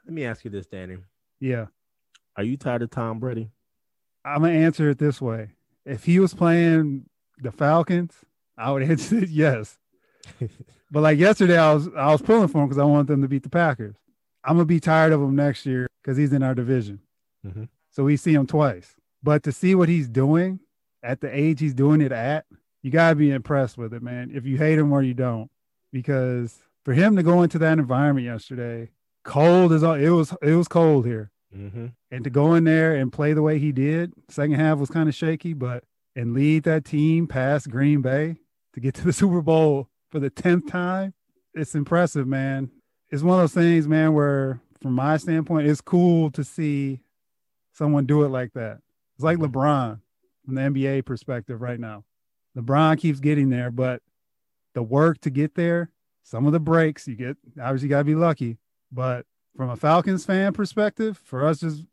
Let 0.06 0.14
me 0.14 0.26
ask 0.26 0.44
you 0.44 0.52
this, 0.52 0.66
Danny. 0.68 0.98
Yeah. 1.40 1.68
Are 2.36 2.44
you 2.44 2.58
tired 2.58 2.82
of 2.82 2.90
Tom 2.90 3.20
Brady? 3.20 3.50
I'm 4.26 4.42
gonna 4.42 4.54
answer 4.54 4.90
it 4.90 4.98
this 4.98 5.22
way. 5.22 5.52
If 5.86 6.04
he 6.04 6.20
was 6.20 6.34
playing 6.34 7.10
the 7.38 7.52
Falcons, 7.52 8.14
I 8.58 8.72
would 8.72 8.84
answer 8.84 9.18
it 9.20 9.30
yes. 9.44 9.78
But 10.90 11.02
like 11.02 11.20
yesterday, 11.20 11.58
I 11.58 11.74
was 11.74 11.90
I 11.96 12.12
was 12.12 12.22
pulling 12.22 12.48
for 12.48 12.62
him 12.62 12.68
because 12.70 12.80
I 12.82 12.86
want 12.86 13.08
them 13.08 13.22
to 13.22 13.28
beat 13.28 13.44
the 13.44 13.50
Packers. 13.50 13.96
I'm 14.44 14.56
gonna 14.56 14.66
be 14.66 14.80
tired 14.80 15.12
of 15.14 15.22
him 15.22 15.36
next 15.36 15.66
year 15.66 15.88
because 16.02 16.18
he's 16.18 16.32
in 16.34 16.44
our 16.44 16.56
division. 16.56 17.00
Mhm. 17.46 17.68
So 17.92 18.04
we 18.06 18.16
see 18.18 18.34
him 18.34 18.48
twice. 18.48 18.96
But 19.22 19.44
to 19.44 19.52
see 19.52 19.76
what 19.76 19.90
he's 19.90 20.08
doing 20.08 20.60
at 21.04 21.22
the 21.22 21.30
age 21.36 21.60
he's 21.60 21.74
doing 21.74 22.02
it 22.02 22.12
at, 22.12 22.46
you 22.84 22.92
gotta 22.92 23.16
be 23.16 23.32
impressed 23.32 23.78
with 23.78 23.94
it, 23.94 24.02
man. 24.02 24.32
If 24.34 24.46
you 24.46 24.58
hate 24.58 24.80
him 24.80 24.92
or 24.94 25.02
you 25.04 25.14
don't, 25.14 25.50
because 25.92 26.60
for 26.86 26.94
him 26.94 27.16
to 27.18 27.24
go 27.24 27.42
into 27.44 27.60
that 27.60 27.80
environment 27.80 28.26
yesterday, 28.26 28.90
cold 29.24 29.74
as 29.74 29.84
all 29.84 29.96
it 29.96 30.10
was. 30.10 30.34
It 30.42 30.54
was 30.54 30.68
cold 30.68 31.06
here 31.06 31.32
Mm-hmm. 31.56 31.88
and 32.12 32.24
to 32.26 32.30
go 32.30 32.54
in 32.56 32.66
there 32.66 32.94
and 32.96 33.12
play 33.12 33.32
the 33.34 33.42
way 33.42 33.58
he 33.58 33.72
did, 33.72 34.12
second 34.30 34.56
half 34.56 34.78
was 34.80 34.90
kind 34.90 35.08
of 35.08 35.16
shaky, 35.16 35.54
but 35.54 35.86
and 36.16 36.34
lead 36.34 36.64
that 36.64 36.84
team 36.86 37.26
past 37.28 37.70
Green 37.70 38.02
Bay 38.02 38.36
to 38.78 38.82
get 38.82 38.94
to 38.94 39.04
the 39.04 39.12
Super 39.12 39.42
Bowl 39.42 39.90
for 40.12 40.20
the 40.20 40.30
10th 40.30 40.70
time, 40.70 41.16
it's 41.56 41.74
impressive, 41.74 42.28
man. 42.28 42.70
It's 43.10 43.24
one 43.24 43.40
of 43.40 43.42
those 43.42 43.56
things, 43.56 43.88
man, 43.88 44.14
where 44.14 44.62
from 44.84 44.94
my 44.94 45.18
standpoint, 45.18 45.68
it's 45.68 45.82
cool 45.82 46.30
to 46.30 46.44
see 46.44 47.00
someone 47.74 48.06
do 48.06 48.24
it 48.24 48.28
like 48.28 48.54
that. 48.54 48.82
It's 49.16 49.24
like 49.24 49.40
LeBron 49.40 50.00
from 50.46 50.54
the 50.54 50.62
NBA 50.62 51.06
perspective 51.06 51.60
right 51.60 51.80
now. 51.80 52.04
LeBron 52.56 53.00
keeps 53.00 53.20
getting 53.20 53.50
there, 53.50 53.72
but 53.72 54.04
the 54.76 54.84
work 54.84 55.22
to 55.22 55.32
get 55.32 55.56
there, 55.56 55.90
some 56.22 56.46
of 56.46 56.54
the 56.54 56.60
breaks 56.60 57.08
you 57.08 57.16
get, 57.16 57.36
obviously, 57.60 57.88
you 57.88 57.90
got 57.90 58.00
to 58.00 58.04
be 58.04 58.14
lucky. 58.14 58.60
But 58.92 59.26
from 59.56 59.72
a 59.72 59.76
Falcons 59.76 60.24
fan 60.24 60.54
perspective, 60.54 61.20
for 61.24 61.44
us, 61.44 61.62
just 61.62 61.84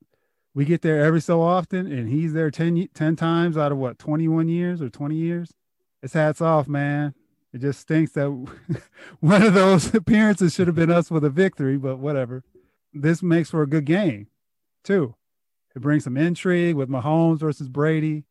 we 0.53 0.66
get 0.66 0.83
there 0.83 1.03
every 1.03 1.23
so 1.23 1.40
often, 1.40 1.90
and 1.90 2.11
he's 2.11 2.35
there 2.35 2.51
10, 2.51 2.90
10 2.92 3.16
times 3.16 3.57
out 3.57 3.73
of 3.73 3.79
what, 3.79 3.99
21 3.99 4.51
years 4.51 4.83
or 4.83 4.90
20 4.90 5.14
years? 5.14 5.51
It's 6.04 6.12
hats 6.12 6.42
off, 6.42 6.68
man. 6.68 7.14
It 7.54 7.62
just 7.62 7.80
stinks 7.80 8.12
that 8.12 8.28
one 9.20 9.42
of 9.42 9.54
those 9.54 9.94
appearances 9.94 10.54
should 10.54 10.66
have 10.66 10.76
been 10.76 10.90
us 10.90 11.10
with 11.10 11.24
a 11.24 11.30
victory, 11.30 11.78
but 11.78 11.98
whatever. 11.98 12.44
This 12.92 13.22
makes 13.22 13.50
for 13.50 13.62
a 13.62 13.66
good 13.66 13.86
game, 13.86 14.26
too. 14.84 15.14
It 15.74 15.80
brings 15.80 16.04
some 16.04 16.18
intrigue 16.18 16.76
with 16.76 16.90
Mahomes 16.90 17.40
versus 17.40 17.68
Brady. 17.68 18.24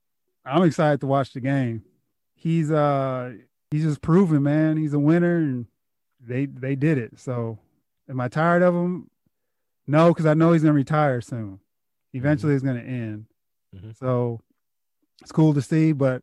I'm 0.45 0.63
excited 0.63 1.01
to 1.01 1.07
watch 1.07 1.33
the 1.33 1.39
game. 1.39 1.83
He's 2.35 2.69
uh 2.71 3.33
he's 3.71 3.83
just 3.83 4.01
proven, 4.01 4.43
man. 4.43 4.77
He's 4.77 4.93
a 4.93 4.99
winner, 4.99 5.37
and 5.37 5.65
they 6.19 6.45
they 6.45 6.75
did 6.75 6.97
it. 6.97 7.19
So, 7.19 7.57
am 8.09 8.21
I 8.21 8.27
tired 8.27 8.61
of 8.61 8.75
him? 8.75 9.09
No, 9.87 10.09
because 10.09 10.25
I 10.25 10.35
know 10.35 10.51
he's 10.51 10.61
gonna 10.61 10.73
retire 10.73 11.21
soon. 11.21 11.59
Eventually, 12.13 12.55
mm-hmm. 12.55 12.67
it's 12.67 12.77
gonna 12.77 12.87
end. 12.87 13.25
Mm-hmm. 13.75 13.91
So, 13.99 14.41
it's 15.21 15.31
cool 15.31 15.53
to 15.53 15.61
see, 15.61 15.91
but 15.91 16.21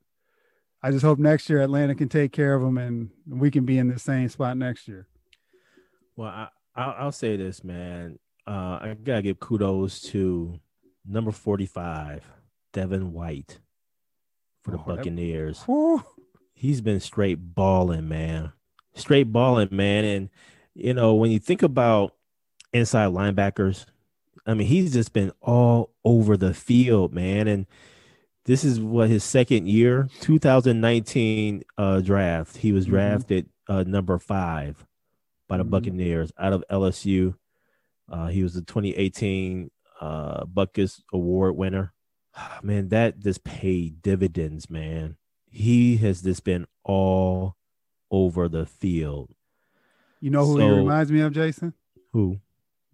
I 0.82 0.90
just 0.90 1.04
hope 1.04 1.18
next 1.18 1.48
year 1.50 1.60
Atlanta 1.60 1.94
can 1.94 2.08
take 2.08 2.32
care 2.32 2.54
of 2.54 2.62
them 2.62 2.78
and 2.78 3.10
we 3.26 3.50
can 3.50 3.64
be 3.64 3.78
in 3.78 3.88
the 3.88 3.98
same 3.98 4.28
spot 4.28 4.56
next 4.56 4.88
year. 4.88 5.06
Well, 6.16 6.28
I, 6.28 6.48
I'll, 6.74 6.94
I'll 6.98 7.12
say 7.12 7.36
this, 7.36 7.62
man. 7.62 8.18
Uh, 8.46 8.78
I 8.80 8.96
gotta 9.02 9.22
give 9.22 9.40
kudos 9.40 10.00
to 10.10 10.58
number 11.06 11.30
forty-five, 11.30 12.24
Devin 12.72 13.12
White, 13.12 13.60
for 14.62 14.72
the 14.72 14.78
oh, 14.78 14.84
Buccaneers. 14.86 15.64
That, 15.68 16.04
He's 16.52 16.82
been 16.82 17.00
straight 17.00 17.54
balling, 17.54 18.06
man. 18.06 18.52
Straight 18.94 19.32
balling, 19.32 19.70
man. 19.70 20.04
And 20.04 20.28
you 20.74 20.92
know 20.92 21.14
when 21.14 21.30
you 21.30 21.38
think 21.38 21.62
about 21.62 22.16
inside 22.74 23.12
linebackers, 23.12 23.86
I 24.44 24.52
mean 24.52 24.66
he's 24.66 24.92
just 24.92 25.14
been 25.14 25.32
all 25.40 25.94
over 26.04 26.36
the 26.36 26.52
field, 26.52 27.14
man. 27.14 27.48
And 27.48 27.66
this 28.44 28.64
is 28.64 28.80
what 28.80 29.08
his 29.08 29.24
second 29.24 29.68
year 29.68 30.08
2019 30.20 31.62
uh, 31.78 32.00
draft 32.00 32.56
he 32.56 32.72
was 32.72 32.84
mm-hmm. 32.84 32.94
drafted 32.94 33.46
mm-hmm. 33.46 33.72
uh, 33.72 33.82
number 33.84 34.18
five 34.18 34.84
by 35.48 35.56
the 35.56 35.62
mm-hmm. 35.62 35.70
buccaneers 35.70 36.32
out 36.38 36.52
of 36.52 36.64
lsu 36.70 37.34
uh, 38.08 38.26
he 38.28 38.42
was 38.42 38.54
the 38.54 38.62
2018 38.62 39.70
uh, 40.00 40.44
Butkus 40.44 41.02
award 41.12 41.56
winner 41.56 41.92
man 42.62 42.88
that 42.88 43.20
just 43.20 43.44
paid 43.44 44.02
dividends 44.02 44.70
man 44.70 45.16
he 45.50 45.96
has 45.98 46.22
just 46.22 46.44
been 46.44 46.66
all 46.84 47.56
over 48.10 48.48
the 48.48 48.66
field 48.66 49.30
you 50.20 50.30
know 50.30 50.44
who 50.44 50.58
so, 50.58 50.68
he 50.68 50.76
reminds 50.76 51.12
me 51.12 51.20
of 51.20 51.32
jason 51.32 51.74
who 52.12 52.40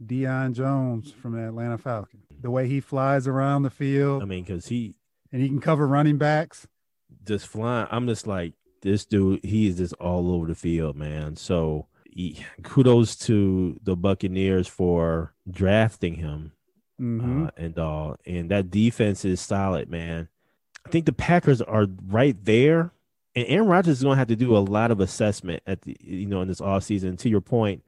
Deion 0.04 0.52
Jones 0.52 1.10
from 1.10 1.32
the 1.32 1.48
Atlanta 1.48 1.78
Falcons. 1.78 2.26
The 2.42 2.50
way 2.50 2.68
he 2.68 2.80
flies 2.80 3.26
around 3.26 3.62
the 3.62 3.70
field. 3.70 4.22
I 4.22 4.26
mean, 4.26 4.44
because 4.44 4.66
he 4.68 4.94
and 5.32 5.42
he 5.42 5.48
can 5.48 5.60
cover 5.60 5.86
running 5.86 6.18
backs. 6.18 6.66
Just 7.24 7.46
flying. 7.46 7.88
I'm 7.90 8.06
just 8.06 8.26
like 8.26 8.54
this 8.82 9.04
dude. 9.04 9.44
He 9.44 9.68
is 9.68 9.76
just 9.76 9.94
all 9.94 10.32
over 10.32 10.46
the 10.46 10.54
field, 10.54 10.96
man. 10.96 11.36
So 11.36 11.86
he, 12.10 12.44
kudos 12.62 13.16
to 13.16 13.78
the 13.82 13.96
Buccaneers 13.96 14.68
for 14.68 15.34
drafting 15.50 16.14
him 16.14 16.52
mm-hmm. 17.00 17.46
uh, 17.46 17.50
and 17.56 17.78
all. 17.78 18.16
And 18.26 18.50
that 18.50 18.70
defense 18.70 19.24
is 19.24 19.40
solid, 19.40 19.90
man. 19.90 20.28
I 20.84 20.88
think 20.90 21.06
the 21.06 21.12
Packers 21.12 21.60
are 21.60 21.86
right 22.06 22.36
there. 22.44 22.92
And 23.34 23.44
Aaron 23.48 23.68
Rodgers 23.68 23.98
is 23.98 24.02
going 24.02 24.14
to 24.14 24.18
have 24.18 24.28
to 24.28 24.36
do 24.36 24.56
a 24.56 24.58
lot 24.58 24.90
of 24.90 25.00
assessment 25.00 25.62
at 25.66 25.82
the, 25.82 25.96
you 26.00 26.26
know, 26.26 26.40
in 26.40 26.48
this 26.48 26.60
off 26.60 26.84
season. 26.84 27.16
To 27.18 27.28
your 27.28 27.42
point 27.42 27.82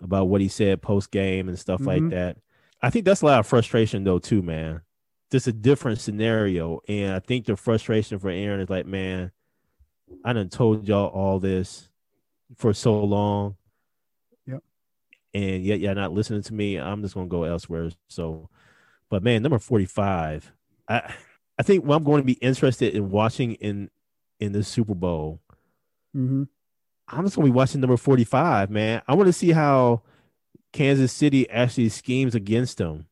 about 0.00 0.28
what 0.28 0.40
he 0.40 0.48
said 0.48 0.82
post 0.82 1.10
game 1.10 1.48
and 1.48 1.58
stuff 1.58 1.80
mm-hmm. 1.80 2.04
like 2.04 2.08
that. 2.10 2.38
I 2.80 2.90
think 2.90 3.04
that's 3.04 3.22
a 3.22 3.26
lot 3.26 3.40
of 3.40 3.46
frustration 3.46 4.04
though, 4.04 4.18
too, 4.18 4.42
man 4.42 4.82
just 5.34 5.48
a 5.48 5.52
different 5.52 6.00
scenario. 6.00 6.80
And 6.86 7.12
I 7.12 7.18
think 7.18 7.46
the 7.46 7.56
frustration 7.56 8.20
for 8.20 8.30
Aaron 8.30 8.60
is 8.60 8.70
like, 8.70 8.86
man, 8.86 9.32
I 10.24 10.32
done 10.32 10.48
told 10.48 10.86
y'all 10.86 11.08
all 11.08 11.40
this 11.40 11.88
for 12.54 12.72
so 12.72 13.02
long. 13.02 13.56
Yep. 14.46 14.62
And 15.34 15.64
yet 15.64 15.80
y'all 15.80 15.96
not 15.96 16.12
listening 16.12 16.42
to 16.42 16.54
me. 16.54 16.76
I'm 16.76 17.02
just 17.02 17.14
gonna 17.14 17.26
go 17.26 17.42
elsewhere. 17.42 17.90
So, 18.06 18.48
but 19.10 19.24
man, 19.24 19.42
number 19.42 19.58
45. 19.58 20.52
I 20.88 21.12
I 21.58 21.64
think 21.64 21.84
what 21.84 21.96
I'm 21.96 22.04
going 22.04 22.22
to 22.22 22.26
be 22.26 22.34
interested 22.34 22.94
in 22.94 23.10
watching 23.10 23.54
in 23.54 23.90
in 24.38 24.52
the 24.52 24.62
Super 24.62 24.94
Bowl. 24.94 25.40
Mm-hmm. 26.16 26.44
I'm 27.08 27.24
just 27.24 27.34
gonna 27.34 27.46
be 27.46 27.50
watching 27.50 27.80
number 27.80 27.96
45, 27.96 28.70
man. 28.70 29.02
I 29.08 29.14
want 29.14 29.26
to 29.26 29.32
see 29.32 29.50
how 29.50 30.02
Kansas 30.72 31.12
City 31.12 31.50
actually 31.50 31.88
schemes 31.88 32.36
against 32.36 32.78
them. 32.78 33.06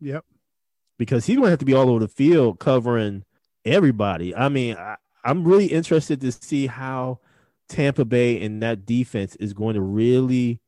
Yep 0.00 0.24
because 0.98 1.26
he's 1.26 1.36
going 1.36 1.46
to 1.46 1.50
have 1.50 1.58
to 1.58 1.64
be 1.64 1.74
all 1.74 1.90
over 1.90 2.00
the 2.00 2.08
field 2.08 2.58
covering 2.58 3.24
everybody. 3.64 4.34
I 4.34 4.48
mean, 4.48 4.76
I, 4.76 4.96
I'm 5.24 5.44
really 5.44 5.66
interested 5.66 6.20
to 6.20 6.32
see 6.32 6.66
how 6.66 7.20
Tampa 7.68 8.04
Bay 8.04 8.42
and 8.42 8.62
that 8.62 8.86
defense 8.86 9.36
is 9.36 9.52
going 9.52 9.74
to 9.74 9.80
really 9.80 10.60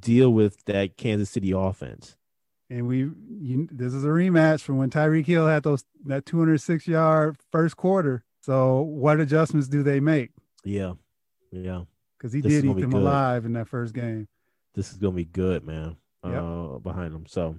deal 0.00 0.30
with 0.30 0.64
that 0.66 0.96
Kansas 0.96 1.30
City 1.30 1.52
offense. 1.52 2.16
And 2.70 2.86
we, 2.86 2.98
you, 3.40 3.66
this 3.72 3.94
is 3.94 4.04
a 4.04 4.08
rematch 4.08 4.60
from 4.60 4.76
when 4.76 4.90
Tyreek 4.90 5.24
Hill 5.24 5.46
had 5.46 5.62
those 5.62 5.84
that 6.04 6.26
206 6.26 6.86
yard 6.86 7.36
first 7.50 7.78
quarter. 7.78 8.24
So, 8.42 8.82
what 8.82 9.20
adjustments 9.20 9.68
do 9.68 9.82
they 9.82 10.00
make? 10.00 10.30
Yeah, 10.64 10.92
yeah, 11.50 11.84
because 12.18 12.34
he 12.34 12.42
this 12.42 12.52
did 12.52 12.66
eat 12.66 12.80
them 12.80 12.90
good. 12.90 13.00
alive 13.00 13.46
in 13.46 13.54
that 13.54 13.68
first 13.68 13.94
game. 13.94 14.28
This 14.74 14.90
is 14.92 14.98
gonna 14.98 15.16
be 15.16 15.24
good, 15.24 15.64
man. 15.64 15.96
Yep. 16.24 16.42
Uh, 16.42 16.78
behind 16.78 17.14
them, 17.14 17.24
so. 17.26 17.58